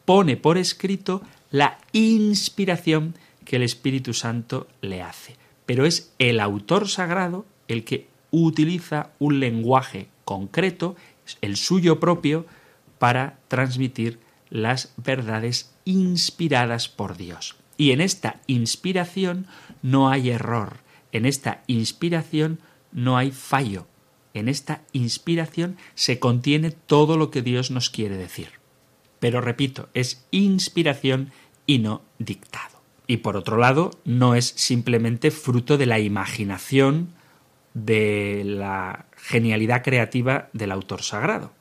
[0.03, 5.38] pone por escrito la inspiración que el Espíritu Santo le hace.
[5.65, 10.97] Pero es el autor sagrado el que utiliza un lenguaje concreto,
[11.39, 12.45] el suyo propio,
[12.99, 17.55] para transmitir las verdades inspiradas por Dios.
[17.77, 19.47] Y en esta inspiración
[19.81, 20.77] no hay error,
[21.12, 22.59] en esta inspiración
[22.91, 23.88] no hay fallo,
[24.33, 28.49] en esta inspiración se contiene todo lo que Dios nos quiere decir.
[29.19, 31.31] Pero repito, es inspiración
[31.65, 32.81] y no dictado.
[33.07, 37.13] Y por otro lado, no es simplemente fruto de la imaginación,
[37.73, 41.53] de la genialidad creativa del autor sagrado.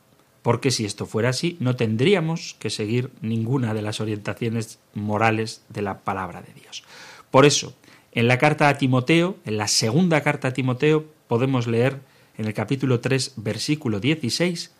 [0.42, 5.82] Porque si esto fuera así, no tendríamos que seguir ninguna de las orientaciones morales de
[5.82, 6.82] la palabra de Dios.
[7.30, 7.74] Por eso,
[8.12, 12.00] en la carta a Timoteo, en la segunda carta a Timoteo, podemos leer
[12.36, 14.72] en el capítulo 3, versículo 16,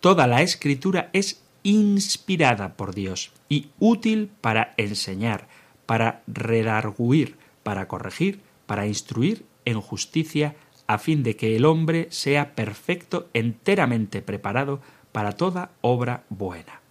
[0.00, 5.48] toda la escritura es inspirada por Dios y útil para enseñar,
[5.86, 10.54] para redarguir, para corregir, para instruir en justicia,
[10.86, 14.80] a fin de que el hombre sea perfecto, enteramente preparado
[15.16, 16.82] para toda obra buena.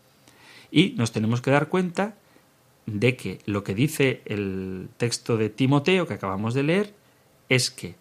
[0.72, 2.16] Y nos tenemos que dar cuenta
[2.88, 6.96] de que lo que dice el texto de Timoteo que acabamos de leer
[7.50, 7.94] es que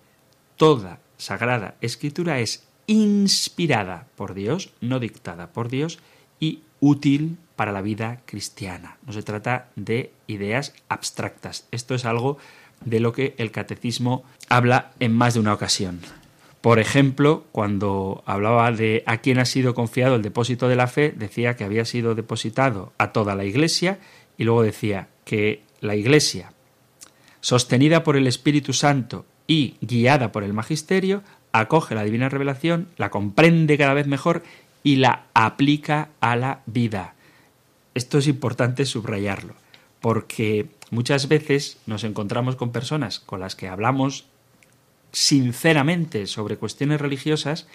[0.56, 5.98] toda sagrada escritura es inspirada por Dios, no dictada por Dios,
[6.40, 8.96] y útil para la vida cristiana.
[9.04, 11.68] No se trata de ideas abstractas.
[11.70, 12.38] Esto es algo
[12.82, 16.00] de lo que el catecismo habla en más de una ocasión.
[16.64, 21.12] Por ejemplo, cuando hablaba de a quién ha sido confiado el depósito de la fe,
[21.14, 23.98] decía que había sido depositado a toda la Iglesia
[24.38, 26.54] y luego decía que la Iglesia,
[27.42, 31.22] sostenida por el Espíritu Santo y guiada por el Magisterio,
[31.52, 34.42] acoge la divina revelación, la comprende cada vez mejor
[34.82, 37.12] y la aplica a la vida.
[37.92, 39.52] Esto es importante subrayarlo,
[40.00, 44.24] porque muchas veces nos encontramos con personas con las que hablamos
[45.14, 47.66] sinceramente sobre cuestiones religiosas,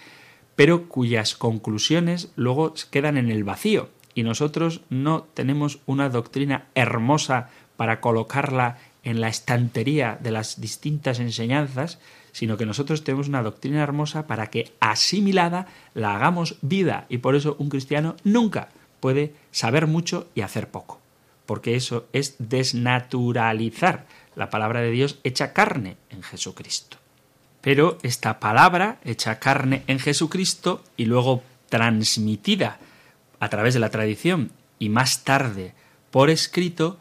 [0.55, 7.49] pero cuyas conclusiones luego quedan en el vacío y nosotros no tenemos una doctrina hermosa
[7.77, 11.99] para colocarla en la estantería de las distintas enseñanzas,
[12.33, 17.35] sino que nosotros tenemos una doctrina hermosa para que asimilada la hagamos vida y por
[17.35, 18.67] eso un cristiano nunca
[18.99, 20.99] puede saber mucho y hacer poco,
[21.45, 26.97] porque eso es desnaturalizar la palabra de Dios hecha carne en Jesucristo.
[27.61, 32.79] Pero esta palabra hecha carne en Jesucristo y luego transmitida
[33.39, 35.73] a través de la tradición y más tarde
[36.11, 36.99] por escrito,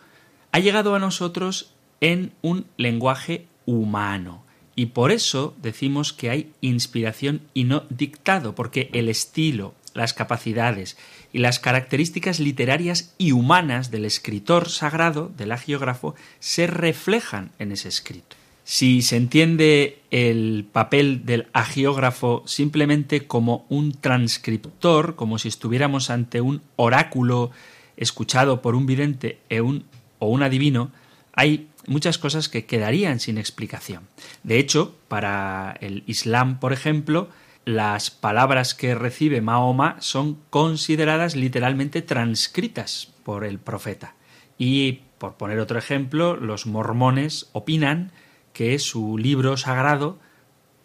[0.53, 4.45] ha llegado a nosotros en un lenguaje humano.
[4.75, 10.97] Y por eso decimos que hay inspiración y no dictado, porque el estilo, las capacidades
[11.33, 17.89] y las características literarias y humanas del escritor sagrado, del agiógrafo, se reflejan en ese
[17.89, 18.38] escrito.
[18.71, 26.43] Si se entiende el papel del agiógrafo simplemente como un transcriptor, como si estuviéramos ante
[26.43, 27.51] un oráculo
[27.97, 30.93] escuchado por un vidente e o un adivino,
[31.33, 34.07] hay muchas cosas que quedarían sin explicación.
[34.43, 37.31] De hecho, para el Islam, por ejemplo,
[37.65, 44.15] las palabras que recibe Mahoma son consideradas literalmente transcritas por el profeta.
[44.59, 48.13] Y, por poner otro ejemplo, los mormones opinan
[48.59, 50.19] que su libro sagrado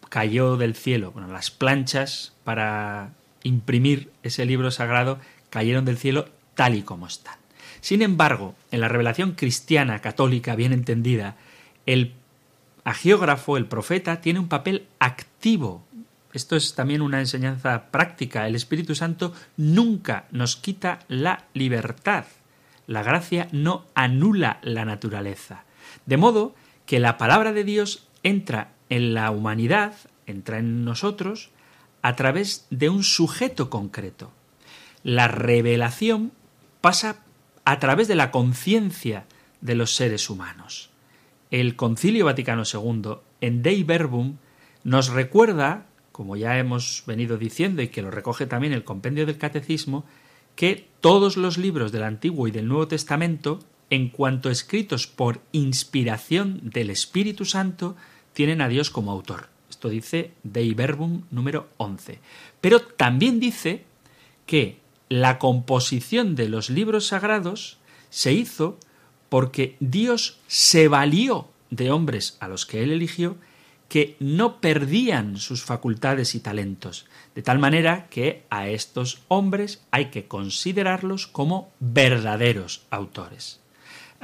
[0.08, 1.10] cayó del cielo.
[1.10, 3.10] Bueno, las planchas para
[3.42, 5.18] imprimir ese libro sagrado
[5.50, 7.34] cayeron del cielo tal y como están.
[7.80, 11.34] Sin embargo, en la revelación cristiana católica bien entendida,
[11.84, 12.12] el
[12.84, 15.84] agiógrafo, el profeta, tiene un papel activo.
[16.32, 18.46] Esto es también una enseñanza práctica.
[18.46, 22.26] El Espíritu Santo nunca nos quita la libertad.
[22.86, 25.64] La gracia no anula la naturaleza.
[26.06, 26.54] De modo
[26.86, 29.94] que la palabra de Dios entra en la humanidad,
[30.26, 31.50] entra en nosotros,
[32.02, 34.30] a través de un sujeto concreto.
[35.02, 36.32] La revelación
[36.80, 37.24] pasa
[37.64, 39.24] a través de la conciencia
[39.60, 40.90] de los seres humanos.
[41.50, 44.36] El Concilio Vaticano II, en Dei Verbum,
[44.82, 49.38] nos recuerda, como ya hemos venido diciendo y que lo recoge también el compendio del
[49.38, 50.04] Catecismo,
[50.56, 53.60] que todos los libros del Antiguo y del Nuevo Testamento,
[53.94, 57.96] en cuanto escritos por inspiración del Espíritu Santo,
[58.32, 59.48] tienen a Dios como autor.
[59.70, 62.18] Esto dice Dei Verbum número 11.
[62.60, 63.84] Pero también dice
[64.46, 64.78] que
[65.08, 67.78] la composición de los libros sagrados
[68.10, 68.78] se hizo
[69.28, 73.36] porque Dios se valió de hombres a los que él eligió
[73.88, 80.06] que no perdían sus facultades y talentos, de tal manera que a estos hombres hay
[80.06, 83.60] que considerarlos como verdaderos autores.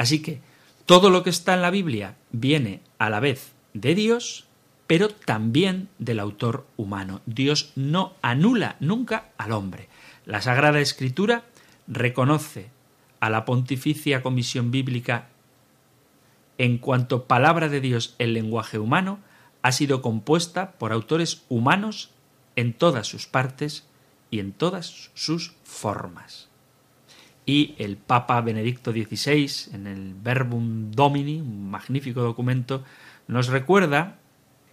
[0.00, 0.40] Así que
[0.86, 4.46] todo lo que está en la Biblia viene a la vez de Dios,
[4.86, 7.20] pero también del autor humano.
[7.26, 9.90] Dios no anula nunca al hombre.
[10.24, 11.44] La Sagrada Escritura
[11.86, 12.70] reconoce
[13.20, 15.28] a la Pontificia Comisión Bíblica
[16.56, 19.18] en cuanto palabra de Dios en lenguaje humano,
[19.60, 22.08] ha sido compuesta por autores humanos
[22.56, 23.84] en todas sus partes
[24.30, 26.49] y en todas sus formas.
[27.46, 32.84] Y el Papa Benedicto XVI, en el Verbum Domini, un magnífico documento,
[33.26, 34.18] nos recuerda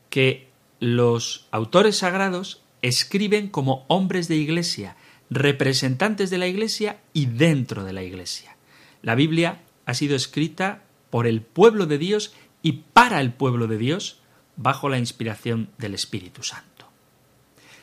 [0.09, 0.49] que
[0.79, 4.95] los autores sagrados escriben como hombres de iglesia,
[5.29, 8.55] representantes de la iglesia y dentro de la iglesia.
[9.01, 13.77] La Biblia ha sido escrita por el pueblo de Dios y para el pueblo de
[13.77, 14.21] Dios
[14.55, 16.87] bajo la inspiración del Espíritu Santo.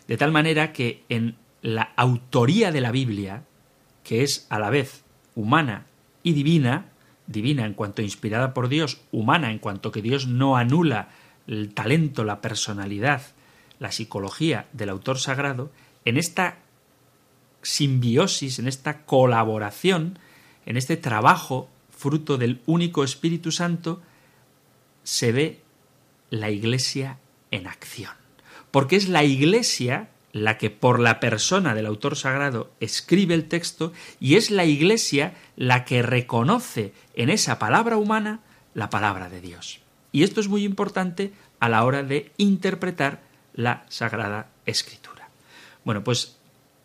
[0.06, 3.44] De tal manera que en la autoría de la Biblia,
[4.04, 5.02] que es a la vez
[5.34, 5.86] humana
[6.22, 6.86] y divina,
[7.26, 11.08] divina en cuanto inspirada por Dios, humana en cuanto que Dios no anula
[11.48, 13.22] el talento, la personalidad,
[13.78, 15.70] la psicología del autor sagrado,
[16.04, 16.58] en esta
[17.62, 20.18] simbiosis, en esta colaboración,
[20.66, 24.02] en este trabajo fruto del único Espíritu Santo,
[25.02, 25.60] se ve
[26.30, 27.18] la Iglesia
[27.50, 28.12] en acción.
[28.70, 33.92] Porque es la Iglesia la que por la persona del autor sagrado escribe el texto
[34.18, 38.40] y es la Iglesia la que reconoce en esa palabra humana
[38.74, 39.80] la palabra de Dios.
[40.10, 43.22] Y esto es muy importante a la hora de interpretar
[43.54, 45.28] la Sagrada Escritura.
[45.84, 46.36] Bueno, pues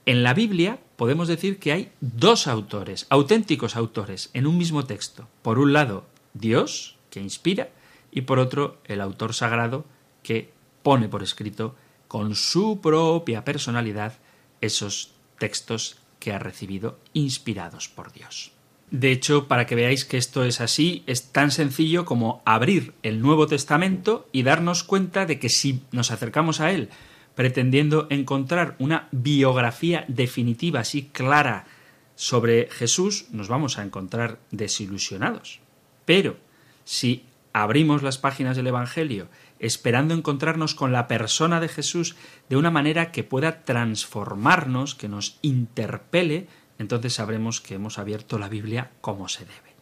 [0.06, 5.28] en la Biblia podemos decir que hay dos autores, auténticos autores, en un mismo texto.
[5.42, 7.70] Por un lado, Dios, que inspira,
[8.12, 9.86] y por otro, el autor sagrado,
[10.22, 10.52] que
[10.84, 11.76] pone por escrito
[12.10, 14.14] con su propia personalidad
[14.62, 18.52] esos textos que ha recibido inspirados por Dios.
[18.90, 23.22] De hecho, para que veáis que esto es así, es tan sencillo como abrir el
[23.22, 26.90] Nuevo Testamento y darnos cuenta de que si nos acercamos a él
[27.36, 31.68] pretendiendo encontrar una biografía definitiva, así clara,
[32.16, 35.60] sobre Jesús, nos vamos a encontrar desilusionados.
[36.06, 36.38] Pero
[36.84, 39.30] si abrimos las páginas del Evangelio
[39.60, 42.16] esperando encontrarnos con la persona de Jesús
[42.50, 46.48] de una manera que pueda transformarnos, que nos interpele,
[46.78, 49.76] entonces sabremos que hemos abierto la Biblia como se debe.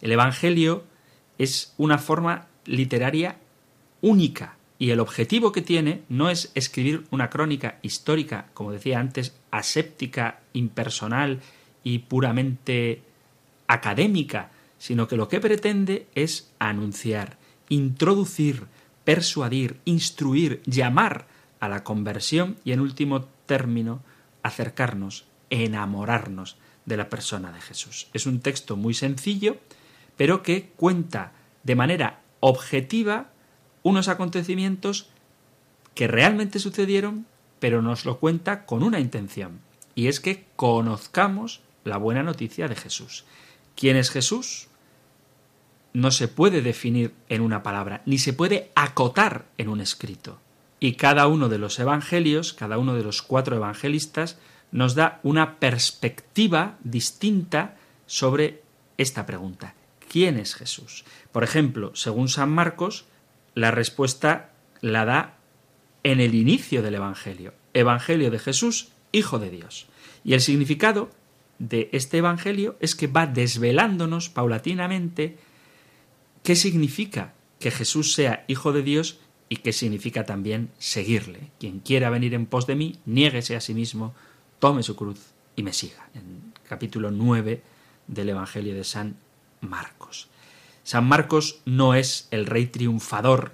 [0.00, 0.84] El Evangelio
[1.36, 3.36] es una forma literaria
[4.00, 9.36] única y el objetivo que tiene no es escribir una crónica histórica, como decía antes,
[9.50, 11.40] aséptica, impersonal
[11.82, 13.02] y puramente
[13.66, 18.66] académica, sino que lo que pretende es anunciar, introducir,
[19.08, 21.28] persuadir, instruir, llamar
[21.60, 24.02] a la conversión y en último término
[24.42, 28.08] acercarnos, enamorarnos de la persona de Jesús.
[28.12, 29.56] Es un texto muy sencillo,
[30.18, 31.32] pero que cuenta
[31.62, 33.30] de manera objetiva
[33.82, 35.08] unos acontecimientos
[35.94, 37.24] que realmente sucedieron,
[37.60, 39.60] pero nos lo cuenta con una intención,
[39.94, 43.24] y es que conozcamos la buena noticia de Jesús.
[43.74, 44.68] ¿Quién es Jesús?
[45.92, 50.40] No se puede definir en una palabra, ni se puede acotar en un escrito.
[50.80, 54.38] Y cada uno de los evangelios, cada uno de los cuatro evangelistas,
[54.70, 57.76] nos da una perspectiva distinta
[58.06, 58.62] sobre
[58.96, 59.74] esta pregunta.
[60.10, 61.04] ¿Quién es Jesús?
[61.32, 63.06] Por ejemplo, según San Marcos,
[63.54, 65.36] la respuesta la da
[66.02, 67.54] en el inicio del Evangelio.
[67.74, 69.88] Evangelio de Jesús, Hijo de Dios.
[70.24, 71.10] Y el significado
[71.58, 75.38] de este Evangelio es que va desvelándonos paulatinamente
[76.48, 79.18] qué significa que Jesús sea Hijo de Dios
[79.50, 81.50] y qué significa también seguirle.
[81.60, 84.14] Quien quiera venir en pos de mí, niéguese a sí mismo,
[84.58, 85.18] tome su cruz
[85.56, 86.08] y me siga.
[86.14, 87.60] En capítulo 9
[88.06, 89.16] del Evangelio de San
[89.60, 90.28] Marcos.
[90.84, 93.52] San Marcos no es el rey triunfador,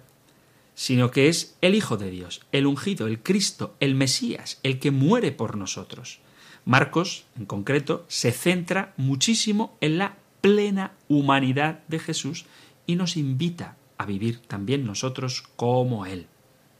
[0.77, 4.93] sino que es el Hijo de Dios, el ungido, el Cristo, el Mesías, el que
[4.93, 6.21] muere por nosotros.
[6.65, 12.45] Marcos, en concreto, se centra muchísimo en la plena humanidad de Jesús
[12.87, 16.27] y nos invita a vivir también nosotros como Él.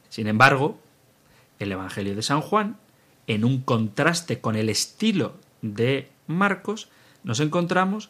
[0.09, 0.79] Sin embargo,
[1.59, 2.77] el Evangelio de San Juan,
[3.27, 6.89] en un contraste con el estilo de Marcos,
[7.23, 8.09] nos encontramos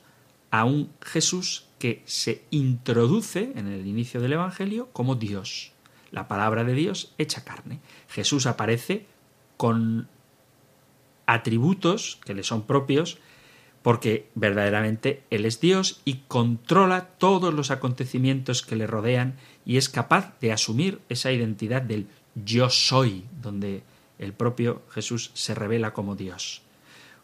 [0.51, 5.71] a un Jesús que se introduce en el inicio del Evangelio como Dios,
[6.11, 7.79] la palabra de Dios hecha carne.
[8.09, 9.05] Jesús aparece
[9.57, 10.07] con
[11.25, 13.17] atributos que le son propios
[13.85, 19.89] porque verdaderamente Él es Dios y controla todos los acontecimientos que le rodean y es
[19.89, 23.83] capaz de asumir esa identidad del yo soy, donde
[24.17, 26.63] el propio Jesús se revela como Dios.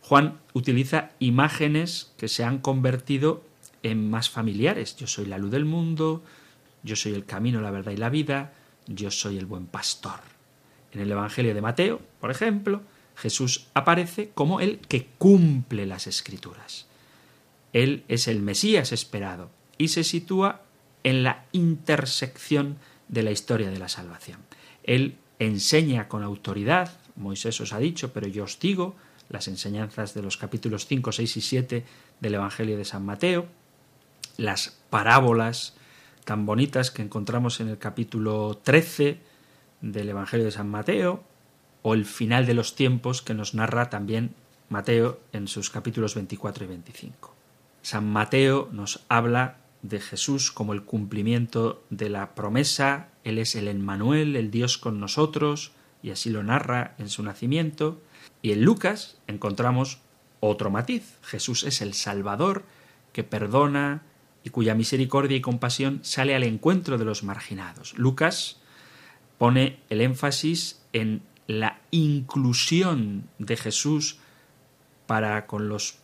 [0.01, 3.43] Juan utiliza imágenes que se han convertido
[3.81, 4.95] en más familiares.
[4.97, 6.23] Yo soy la luz del mundo,
[6.83, 8.53] yo soy el camino, la verdad y la vida,
[8.85, 10.19] yo soy el buen pastor.
[10.91, 12.83] En el Evangelio de Mateo, por ejemplo,
[13.21, 16.87] Jesús aparece como el que cumple las escrituras.
[17.71, 20.63] Él es el Mesías esperado y se sitúa
[21.03, 22.77] en la intersección
[23.09, 24.39] de la historia de la salvación.
[24.83, 28.95] Él enseña con autoridad, Moisés os ha dicho, pero yo os digo,
[29.29, 31.85] las enseñanzas de los capítulos 5, 6 y 7
[32.19, 33.45] del Evangelio de San Mateo,
[34.37, 35.75] las parábolas
[36.25, 39.19] tan bonitas que encontramos en el capítulo 13
[39.81, 41.23] del Evangelio de San Mateo,
[41.81, 44.35] o el final de los tiempos que nos narra también
[44.69, 47.35] Mateo en sus capítulos 24 y 25.
[47.81, 53.67] San Mateo nos habla de Jesús como el cumplimiento de la promesa, Él es el
[53.67, 55.71] Emmanuel, el Dios con nosotros,
[56.03, 57.99] y así lo narra en su nacimiento.
[58.41, 59.99] Y en Lucas encontramos
[60.39, 62.63] otro matiz, Jesús es el Salvador
[63.13, 64.03] que perdona
[64.43, 67.93] y cuya misericordia y compasión sale al encuentro de los marginados.
[67.97, 68.59] Lucas
[69.37, 71.21] pone el énfasis en
[71.51, 74.17] la inclusión de Jesús
[75.05, 75.99] para con los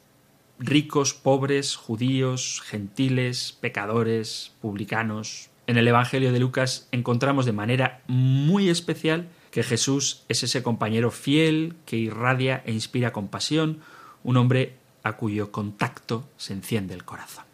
[0.60, 5.50] ricos, pobres, judíos, gentiles, pecadores, publicanos.
[5.68, 11.12] En el Evangelio de Lucas encontramos de manera muy especial que Jesús es ese compañero
[11.12, 13.80] fiel que irradia e inspira compasión,
[14.24, 17.46] un hombre a cuyo contacto se enciende el corazón.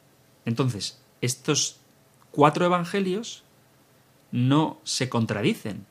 [0.46, 1.78] Entonces, estos
[2.32, 3.44] cuatro evangelios
[4.32, 5.86] no se contradicen,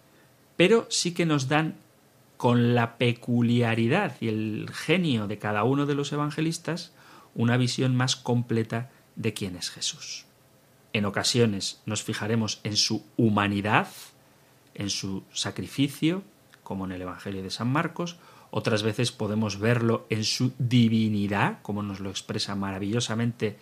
[0.57, 1.77] pero sí que nos dan
[2.43, 6.93] con la peculiaridad y el genio de cada uno de los evangelistas
[7.37, 10.25] una visión más completa de quién es Jesús.
[10.93, 13.87] En ocasiones nos fijaremos en su humanidad,
[14.75, 16.25] en su sacrificio,
[16.65, 18.17] como en el Evangelio de San Marcos,
[18.51, 23.57] otras veces podemos verlo en su divinidad, como nos lo expresa maravillosamente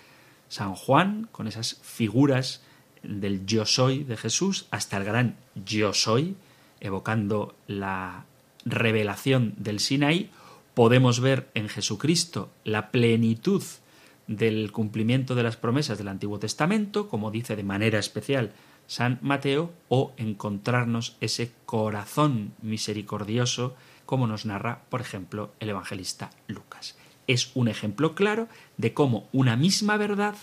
[0.48, 2.62] San Juan, con esas figuras
[3.02, 6.34] del yo soy de Jesús, hasta el gran yo soy,
[6.80, 8.24] evocando la
[8.64, 10.30] revelación del Sinaí,
[10.74, 13.62] podemos ver en Jesucristo la plenitud
[14.26, 18.52] del cumplimiento de las promesas del Antiguo Testamento, como dice de manera especial
[18.86, 23.74] San Mateo, o encontrarnos ese corazón misericordioso,
[24.06, 26.96] como nos narra, por ejemplo, el evangelista Lucas.
[27.26, 30.36] Es un ejemplo claro de cómo una misma verdad,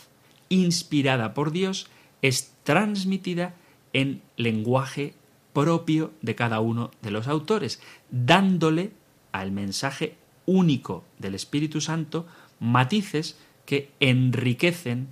[0.49, 1.87] inspirada por Dios,
[2.21, 3.55] es transmitida
[3.93, 5.13] en lenguaje
[5.57, 7.81] propio de cada uno de los autores,
[8.11, 8.91] dándole
[9.31, 12.27] al mensaje único del Espíritu Santo
[12.59, 15.07] matices que enriquecen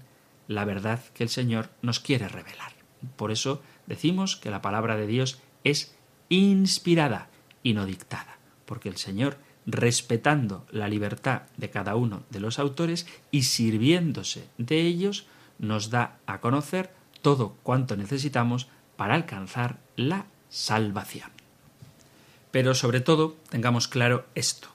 [0.47, 2.73] la verdad que el Señor nos quiere revelar.
[3.15, 5.95] Por eso decimos que la palabra de Dios es
[6.29, 7.29] inspirada
[7.63, 8.37] y no dictada,
[8.67, 14.81] porque el Señor, respetando la libertad de cada uno de los autores y sirviéndose de
[14.81, 15.25] ellos,
[15.57, 16.93] nos da a conocer
[17.23, 21.29] todo cuanto necesitamos para alcanzar la salvación.
[22.51, 24.69] Pero sobre todo tengamos claro esto.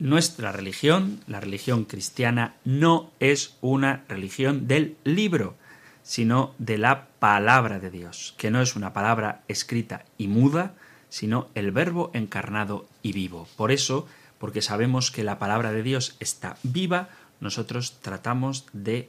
[0.00, 5.54] Nuestra religión, la religión cristiana, no es una religión del libro,
[6.02, 10.74] sino de la palabra de Dios, que no es una palabra escrita y muda,
[11.10, 13.46] sino el verbo encarnado y vivo.
[13.56, 14.08] Por eso,
[14.38, 17.08] porque sabemos que la palabra de Dios está viva,
[17.38, 19.08] nosotros tratamos de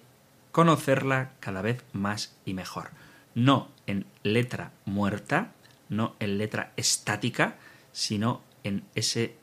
[0.51, 2.91] conocerla cada vez más y mejor.
[3.33, 5.53] No en letra muerta,
[5.91, 7.57] no en letra estática,
[7.91, 9.35] sino en ese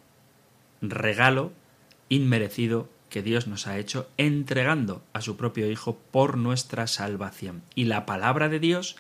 [0.80, 1.53] regalo
[2.09, 7.62] inmerecido que Dios nos ha hecho entregando a su propio Hijo por nuestra salvación.
[7.74, 8.96] Y la palabra de Dios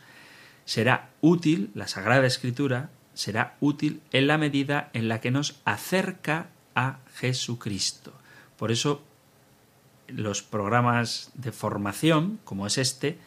[0.64, 6.50] será útil, la Sagrada Escritura será útil en la medida en la que nos acerca
[6.74, 8.12] a Jesucristo.
[8.56, 9.02] Por eso
[10.06, 13.18] los programas de formación, como es este,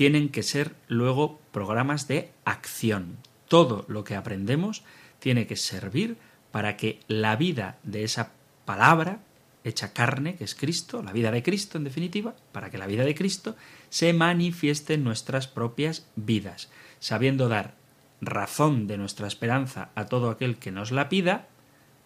[0.00, 3.18] tienen que ser luego programas de acción.
[3.48, 4.82] Todo lo que aprendemos
[5.18, 6.16] tiene que servir
[6.52, 8.32] para que la vida de esa
[8.64, 9.20] palabra
[9.62, 13.04] hecha carne, que es Cristo, la vida de Cristo en definitiva, para que la vida
[13.04, 13.56] de Cristo
[13.90, 17.74] se manifieste en nuestras propias vidas, sabiendo dar
[18.22, 21.46] razón de nuestra esperanza a todo aquel que nos la pida,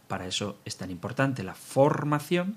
[0.08, 2.56] para eso es tan importante la formación,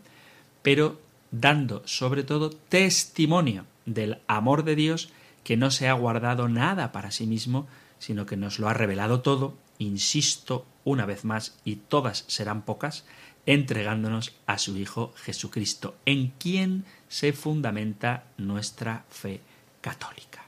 [0.64, 5.14] pero dando sobre todo testimonio del amor de Dios
[5.48, 7.68] que no se ha guardado nada para sí mismo,
[8.00, 13.06] sino que nos lo ha revelado todo, insisto una vez más, y todas serán pocas,
[13.46, 19.40] entregándonos a su Hijo Jesucristo, en quien se fundamenta nuestra fe
[19.80, 20.44] católica.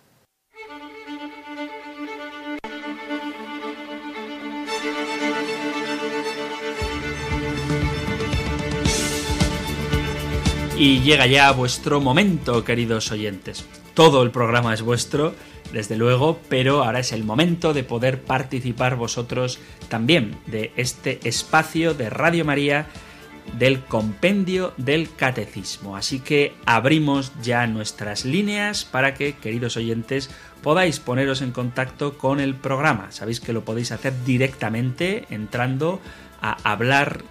[10.78, 13.66] Y llega ya vuestro momento, queridos oyentes.
[14.00, 15.36] Todo el programa es vuestro,
[15.74, 21.94] desde luego, pero ahora es el momento de poder participar vosotros también de este espacio
[21.94, 22.88] de Radio María
[23.58, 25.98] del compendio del catecismo.
[25.98, 30.30] Así que abrimos ya nuestras líneas para que, queridos oyentes,
[30.64, 33.12] podáis poneros en contacto con el programa.
[33.12, 36.00] Sabéis que lo podéis hacer directamente entrando
[36.42, 37.22] a hablar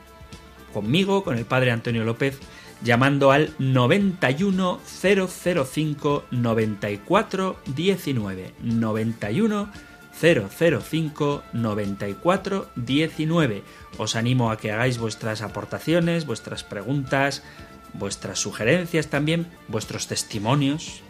[0.75, 2.39] conmigo, con el padre Antonio López,
[2.83, 9.69] llamando al 91005 94 19 91
[10.21, 13.63] 005 94 19.
[13.99, 17.43] Os animo a que hagáis vuestras aportaciones, vuestras preguntas,
[17.95, 21.03] vuestras sugerencias también, vuestros testimonios,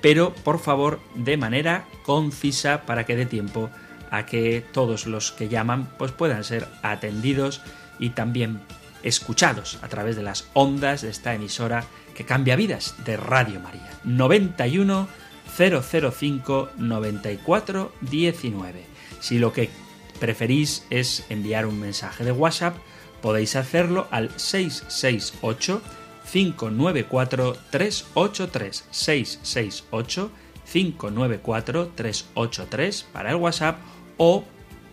[0.00, 3.70] pero por favor de manera concisa para que dé tiempo
[4.10, 7.62] a que todos los que llaman pues puedan ser atendidos
[7.98, 8.60] y también
[9.02, 11.84] escuchados a través de las ondas de esta emisora
[12.14, 13.90] que cambia vidas de Radio María.
[14.04, 15.08] 91
[15.56, 18.84] 005 94 19.
[19.20, 19.70] Si lo que
[20.18, 22.76] preferís es enviar un mensaje de WhatsApp,
[23.20, 25.82] podéis hacerlo al 668
[26.30, 30.30] 594 383 668
[30.70, 33.78] 594 383 para el WhatsApp
[34.16, 34.44] o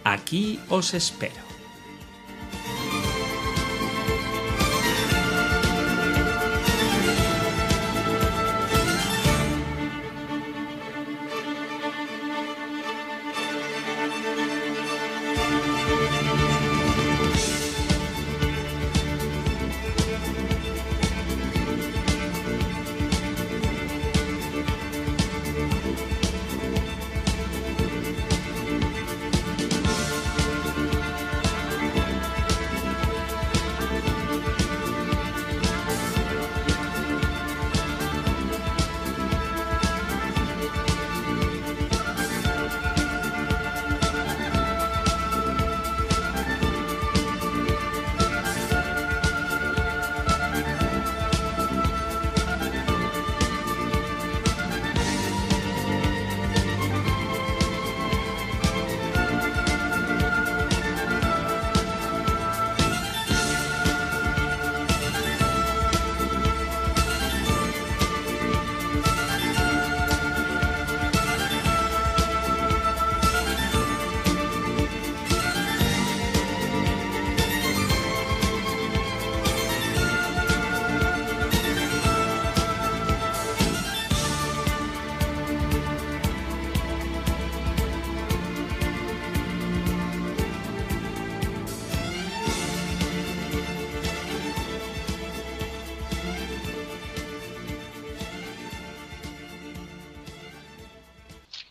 [0.04, 1.51] Aquí os espero.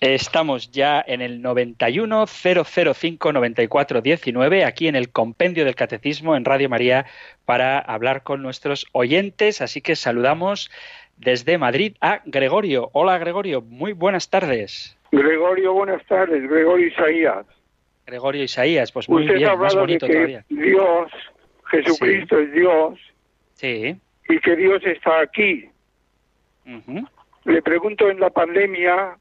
[0.00, 6.46] Estamos ya en el 91 005 94 19, aquí en el Compendio del Catecismo en
[6.46, 7.04] Radio María,
[7.44, 9.60] para hablar con nuestros oyentes.
[9.60, 10.70] Así que saludamos
[11.18, 12.88] desde Madrid a Gregorio.
[12.94, 14.96] Hola Gregorio, muy buenas tardes.
[15.12, 16.48] Gregorio, buenas tardes.
[16.48, 17.44] Gregorio Isaías.
[18.06, 20.44] Gregorio Isaías, pues muy Usted bien, ha más hablado de bonito que todavía.
[20.48, 21.12] Dios,
[21.70, 22.98] Jesucristo es Dios
[23.52, 23.96] Sí.
[24.30, 25.68] y que Dios está aquí.
[27.44, 29.18] Le pregunto en la pandemia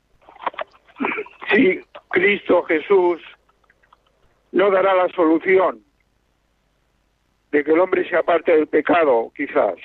[1.52, 3.22] si Cristo Jesús
[4.52, 5.82] no dará la solución
[7.52, 9.76] de que el hombre se aparte del pecado, quizás.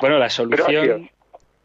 [0.00, 0.84] Bueno, la solución.
[0.86, 1.10] Gracias.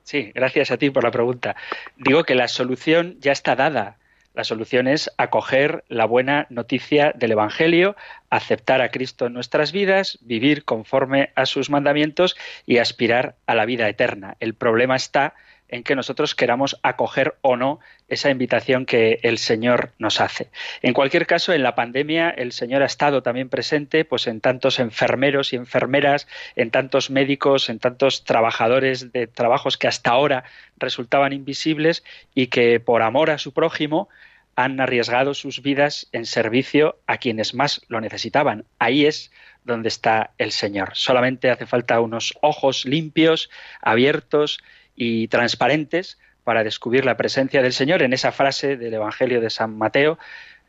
[0.03, 1.55] Sí, gracias a ti por la pregunta.
[1.97, 3.97] Digo que la solución ya está dada.
[4.33, 7.95] La solución es acoger la buena noticia del Evangelio,
[8.29, 13.65] aceptar a Cristo en nuestras vidas, vivir conforme a sus mandamientos y aspirar a la
[13.65, 14.37] vida eterna.
[14.39, 15.33] El problema está
[15.69, 20.49] en que nosotros queramos acoger o no esa invitación que el Señor nos hace.
[20.81, 24.79] En cualquier caso, en la pandemia el Señor ha estado también presente pues en tantos
[24.79, 30.43] enfermeros y enfermeras, en tantos médicos, en tantos trabajadores de trabajos que hasta ahora
[30.77, 32.03] resultaban invisibles
[32.33, 34.09] y que por amor a su prójimo
[34.55, 38.65] han arriesgado sus vidas en servicio a quienes más lo necesitaban.
[38.79, 39.31] Ahí es
[39.63, 40.91] donde está el Señor.
[40.93, 43.51] Solamente hace falta unos ojos limpios,
[43.81, 44.59] abiertos
[44.97, 49.77] y transparentes para descubrir la presencia del Señor en esa frase del Evangelio de San
[49.77, 50.17] Mateo,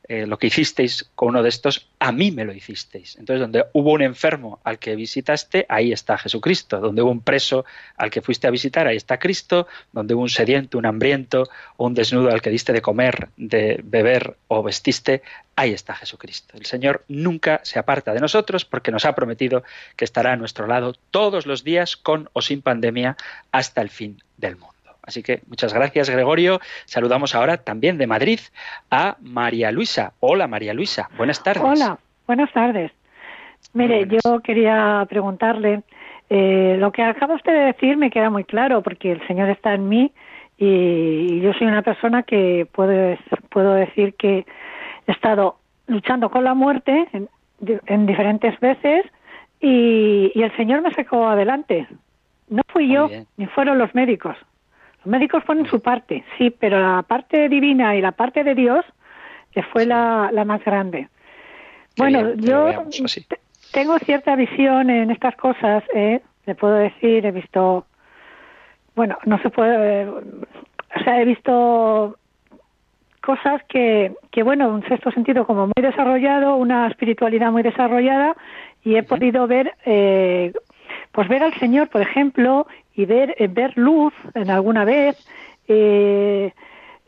[0.08, 3.16] eh, lo que hicisteis con uno de estos, a mí me lo hicisteis.
[3.18, 6.80] Entonces, donde hubo un enfermo al que visitaste, ahí está Jesucristo.
[6.80, 9.68] Donde hubo un preso al que fuiste a visitar, ahí está Cristo.
[9.92, 13.80] Donde hubo un sediento, un hambriento o un desnudo al que diste de comer, de
[13.84, 15.22] beber o vestiste,
[15.56, 16.56] ahí está Jesucristo.
[16.56, 19.62] El Señor nunca se aparta de nosotros porque nos ha prometido
[19.96, 23.18] que estará a nuestro lado todos los días, con o sin pandemia,
[23.52, 24.77] hasta el fin del mundo.
[25.08, 26.60] Así que muchas gracias, Gregorio.
[26.84, 28.40] Saludamos ahora también de Madrid
[28.90, 30.12] a María Luisa.
[30.20, 31.08] Hola, María Luisa.
[31.16, 31.64] Buenas tardes.
[31.64, 32.92] Hola, buenas tardes.
[33.72, 34.22] Mire, Buenas.
[34.22, 35.80] yo quería preguntarle,
[36.28, 39.72] eh, lo que acaba usted de decir me queda muy claro, porque el Señor está
[39.72, 40.12] en mí
[40.58, 43.16] y, yo soy una persona que puedo,
[43.48, 44.44] puedo decir que
[45.06, 45.56] he estado
[45.86, 47.30] luchando con la muerte en,
[47.86, 49.06] en diferentes veces
[49.58, 51.88] y, y el Señor me sacó adelante.
[52.50, 53.26] No fui Muy yo, bien.
[53.38, 54.36] ni fueron los médicos.
[55.08, 58.84] Médicos ponen su parte, sí, pero la parte divina y la parte de Dios
[59.52, 61.08] que fue la, la más grande.
[61.96, 62.84] Bueno, bien yo
[63.72, 66.20] tengo cierta visión en estas cosas, ¿eh?
[66.46, 67.86] le puedo decir, he visto,
[68.94, 72.16] bueno, no se puede, eh, o sea, he visto
[73.20, 78.34] cosas que, que, bueno, un sexto sentido como muy desarrollado, una espiritualidad muy desarrollada,
[78.84, 80.52] y he podido ver, eh,
[81.18, 85.16] pues ver al Señor, por ejemplo, y ver, eh, ver luz en alguna vez,
[85.66, 86.52] eh,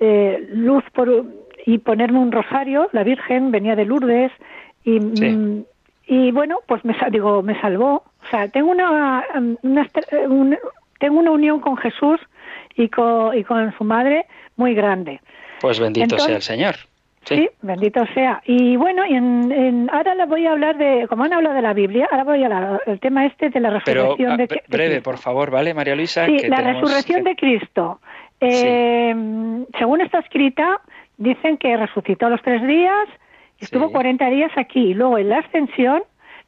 [0.00, 1.26] eh, luz por,
[1.64, 4.32] y ponerme un rosario, la Virgen venía de Lourdes,
[4.84, 5.28] y, Sí.
[5.30, 5.64] mm,
[6.08, 8.02] y bueno, pues me, digo, me salvó.
[8.24, 9.22] O sea, tengo una,
[9.62, 10.58] una estre- un-
[10.98, 12.18] tengo una unión con Jesús
[12.74, 15.20] y con, y con su madre muy grande.
[15.60, 16.74] Pues bendito Entonces- sea el Señor.
[17.24, 17.36] Sí.
[17.36, 18.42] Sí, bendito sea.
[18.46, 21.62] Y bueno, y en, en- ahora le voy a hablar de, como han hablado de
[21.62, 25.10] la Biblia, ahora voy al tema este de la resurrección ah, de, de breve, Cristo.
[25.10, 26.24] por favor, ¿vale, María Luisa?
[26.26, 28.00] Sí, Que la tenemos resurrección que- de Cristo.
[28.40, 29.14] Eh,
[29.78, 30.80] Según está escrita,
[31.18, 33.06] dicen que resucitó a los tres días,
[33.58, 33.92] estuvo Sí.
[33.92, 34.90] 40 días aquí.
[34.90, 36.02] Y luego en la ascensión,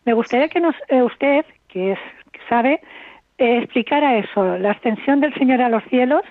[0.05, 1.99] me gustaría que nos, eh, usted, que, es,
[2.33, 2.81] que sabe,
[3.39, 6.23] eh, explicara eso, la ascensión del Señor a los cielos.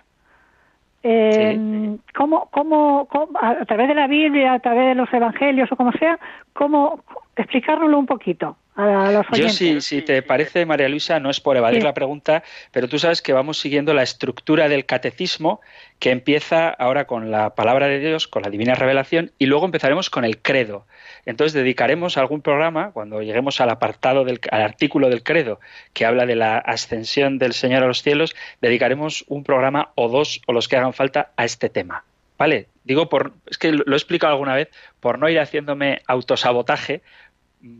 [1.03, 5.75] Eh, cómo, cómo, cómo- a, través de la Biblia, a través de los evangelios o
[5.75, 6.19] como sea,
[6.53, 7.03] cómo
[7.35, 11.57] explicárnoslo un poquito a, los Yo, si, si te parece, María Luisa, no es por
[11.57, 11.85] evadir Sí.
[11.85, 15.59] la pregunta, pero tú sabes que vamos siguiendo la estructura del catecismo
[15.99, 20.09] que empieza ahora con la palabra de Dios, con la divina revelación, y luego empezaremos
[20.09, 20.85] con el credo.
[21.25, 25.59] Entonces dedicaremos algún programa, cuando lleguemos al apartado del artículo del credo
[25.93, 30.41] que habla de la ascensión del Señor a los cielos, dedicaremos un programa o dos
[30.47, 32.03] o los que hagan falta a este tema.
[32.37, 32.67] ¿Vale?
[32.83, 34.69] Digo por es que lo he explicado alguna vez,
[34.99, 37.03] por no ir haciéndome autosabotaje,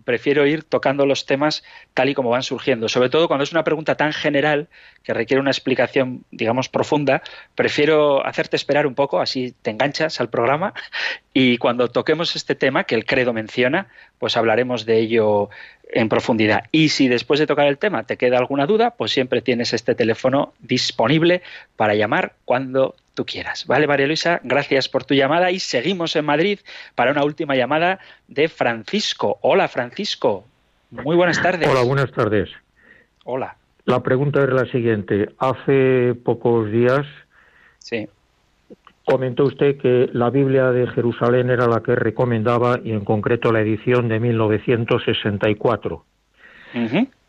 [0.04, 1.64] prefiero ir tocando los temas
[1.94, 2.90] tal y como van surgiendo.
[2.90, 4.68] Sobre todo cuando es una pregunta tan general
[5.04, 7.22] que requiere una explicación, digamos, profunda,
[7.56, 10.74] prefiero hacerte esperar un poco, así te enganchas al programa
[11.34, 13.88] y cuando toquemos este tema que el credo menciona,
[14.20, 15.50] pues hablaremos de ello
[15.92, 16.66] en profundidad.
[16.72, 19.96] Y si después de tocar el tema te queda alguna duda, pues siempre tienes este
[19.96, 21.42] teléfono disponible
[21.76, 23.66] para llamar cuando tú quieras.
[23.68, 26.60] Vale, María Luisa, gracias por tu llamada y seguimos en Madrid
[26.96, 29.38] para una última llamada de Francisco.
[29.42, 30.46] Hola, Francisco.
[30.92, 31.68] Muy buenas tardes.
[31.70, 32.50] Hola, buenas tardes.
[33.24, 33.56] Hola.
[33.86, 35.30] La pregunta es la siguiente.
[35.40, 37.06] Hace pocos días
[37.82, 38.08] Sí.
[39.06, 43.62] Comentó usted que la Biblia de Jerusalén era la que recomendaba y en concreto la
[43.62, 46.06] edición de 1964.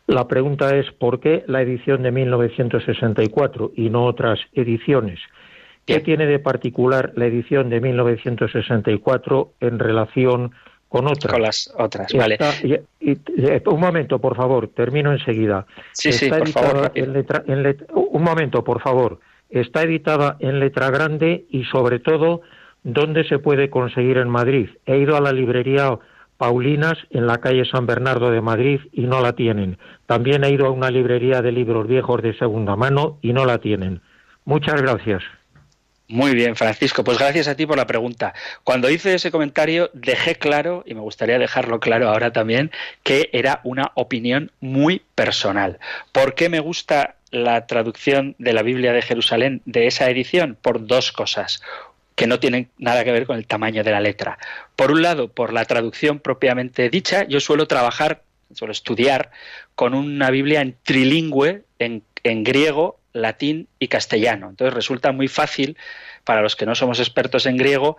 [0.07, 5.19] La pregunta es ¿por qué la edición de 1964 y no otras ediciones?
[5.85, 10.51] ¿Qué tiene de particular la edición de 1964 en relación
[10.87, 11.33] con otras?
[11.33, 12.37] Con las otras, vale.
[13.01, 15.65] un momento, por favor, termino enseguida.
[15.91, 16.91] Sí, sí, por favor.
[16.95, 19.19] un momento, por favor.
[19.53, 22.41] Está editada en letra grande y sobre todo,
[22.81, 24.69] ¿dónde se puede conseguir en Madrid?
[24.87, 25.99] He ido a la librería
[26.37, 29.77] Paulinas en la calle San Bernardo de Madrid y no la tienen.
[30.07, 33.59] También he ido a una librería de libros viejos de segunda mano y no la
[33.59, 34.01] tienen.
[34.43, 35.21] Muchas gracias.
[36.07, 37.03] Muy bien, Francisco.
[37.03, 38.33] Pues gracias a ti por la pregunta.
[38.63, 42.71] Cuando hice ese comentario dejé claro, y me gustaría dejarlo claro ahora también,
[43.03, 45.77] que era una opinión muy personal.
[46.11, 50.57] ¿Por qué me gusta la traducción de la Biblia de Jerusalén de esa edición?
[50.61, 51.61] Por dos cosas
[52.15, 54.37] que no tienen nada que ver con el tamaño de la letra.
[54.75, 58.21] Por un lado, por la traducción propiamente dicha, yo suelo trabajar,
[58.53, 59.31] suelo estudiar
[59.73, 64.49] con una Biblia en trilingüe, en, en griego, latín y castellano.
[64.49, 65.75] Entonces resulta muy fácil
[66.23, 67.97] para los que no somos expertos en griego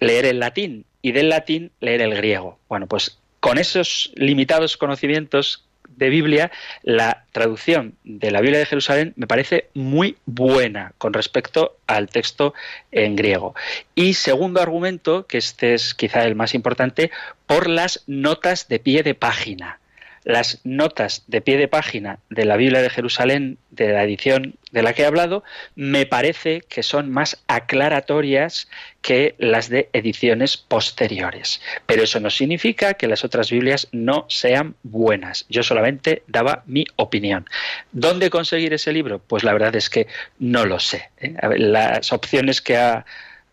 [0.00, 2.58] leer el latín y del latín leer el griego.
[2.68, 5.66] Bueno, pues con esos limitados conocimientos
[5.96, 6.50] de Biblia,
[6.82, 12.54] la traducción de la Biblia de Jerusalén me parece muy buena con respecto al texto
[12.90, 13.54] en griego.
[13.94, 17.10] Y segundo argumento, que este es quizá el más importante,
[17.46, 19.79] por las notas de pie de página
[20.24, 24.82] las notas de pie de página de la Biblia de Jerusalén, de la edición de
[24.82, 25.42] la que he hablado,
[25.74, 28.68] me parece que son más aclaratorias
[29.00, 31.60] que las de ediciones posteriores.
[31.86, 35.46] Pero eso no significa que las otras Biblias no sean buenas.
[35.48, 37.48] Yo solamente daba mi opinión.
[37.92, 39.20] ¿Dónde conseguir ese libro?
[39.20, 40.06] Pues la verdad es que
[40.38, 41.10] no lo sé.
[41.18, 41.34] ¿eh?
[41.56, 43.06] Las opciones que ha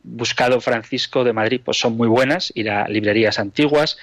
[0.03, 3.97] buscado Francisco de Madrid pues son muy buenas, ir a librerías antiguas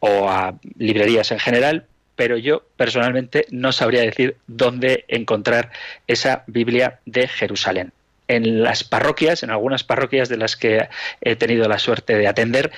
[0.00, 1.86] o a librerías en general,
[2.16, 5.70] pero yo personalmente no sabría decir dónde encontrar
[6.06, 7.92] esa Biblia de Jerusalén.
[8.26, 10.88] En las parroquias, en algunas parroquias de las que
[11.20, 12.72] he tenido la suerte de atender,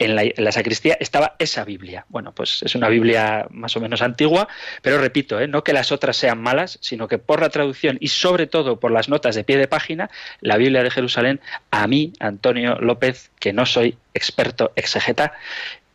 [0.00, 2.06] en la, sacristía estaba esa Biblia.
[2.08, 4.48] Bueno, pues es una Biblia más o menos antigua,
[4.80, 5.46] pero repito, ¿eh?
[5.46, 8.92] no que las otras sean malas, sino que por la traducción y sobre todo por
[8.92, 10.10] las notas de pie de página,
[10.40, 15.34] la Biblia de Jerusalén, a mí, Antonio López, que no soy experto exegeta,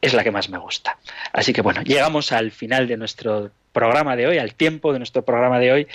[0.05, 0.97] es la que más me gusta.
[1.33, 5.25] Así que bueno, llegamos al final de nuestro programa de hoy, al tiempo de nuestro
[5.25, 5.87] programa de hoy.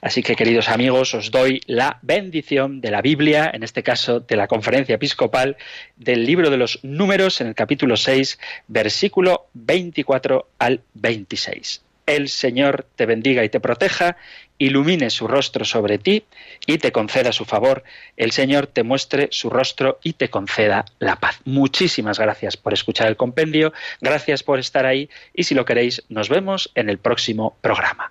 [0.00, 4.36] Así que queridos amigos, os doy la bendición de la Biblia, en este caso de
[4.36, 5.56] la conferencia episcopal,
[5.96, 12.86] del libro de los números en el capítulo 6, versículo 24 al 26 el Señor
[12.96, 14.16] te bendiga y te proteja,
[14.56, 16.24] ilumine su rostro sobre ti
[16.66, 17.84] y te conceda su favor,
[18.16, 21.40] el Señor te muestre su rostro y te conceda la paz.
[21.44, 26.28] Muchísimas gracias por escuchar el compendio, gracias por estar ahí y si lo queréis, nos
[26.30, 28.10] vemos en el próximo programa.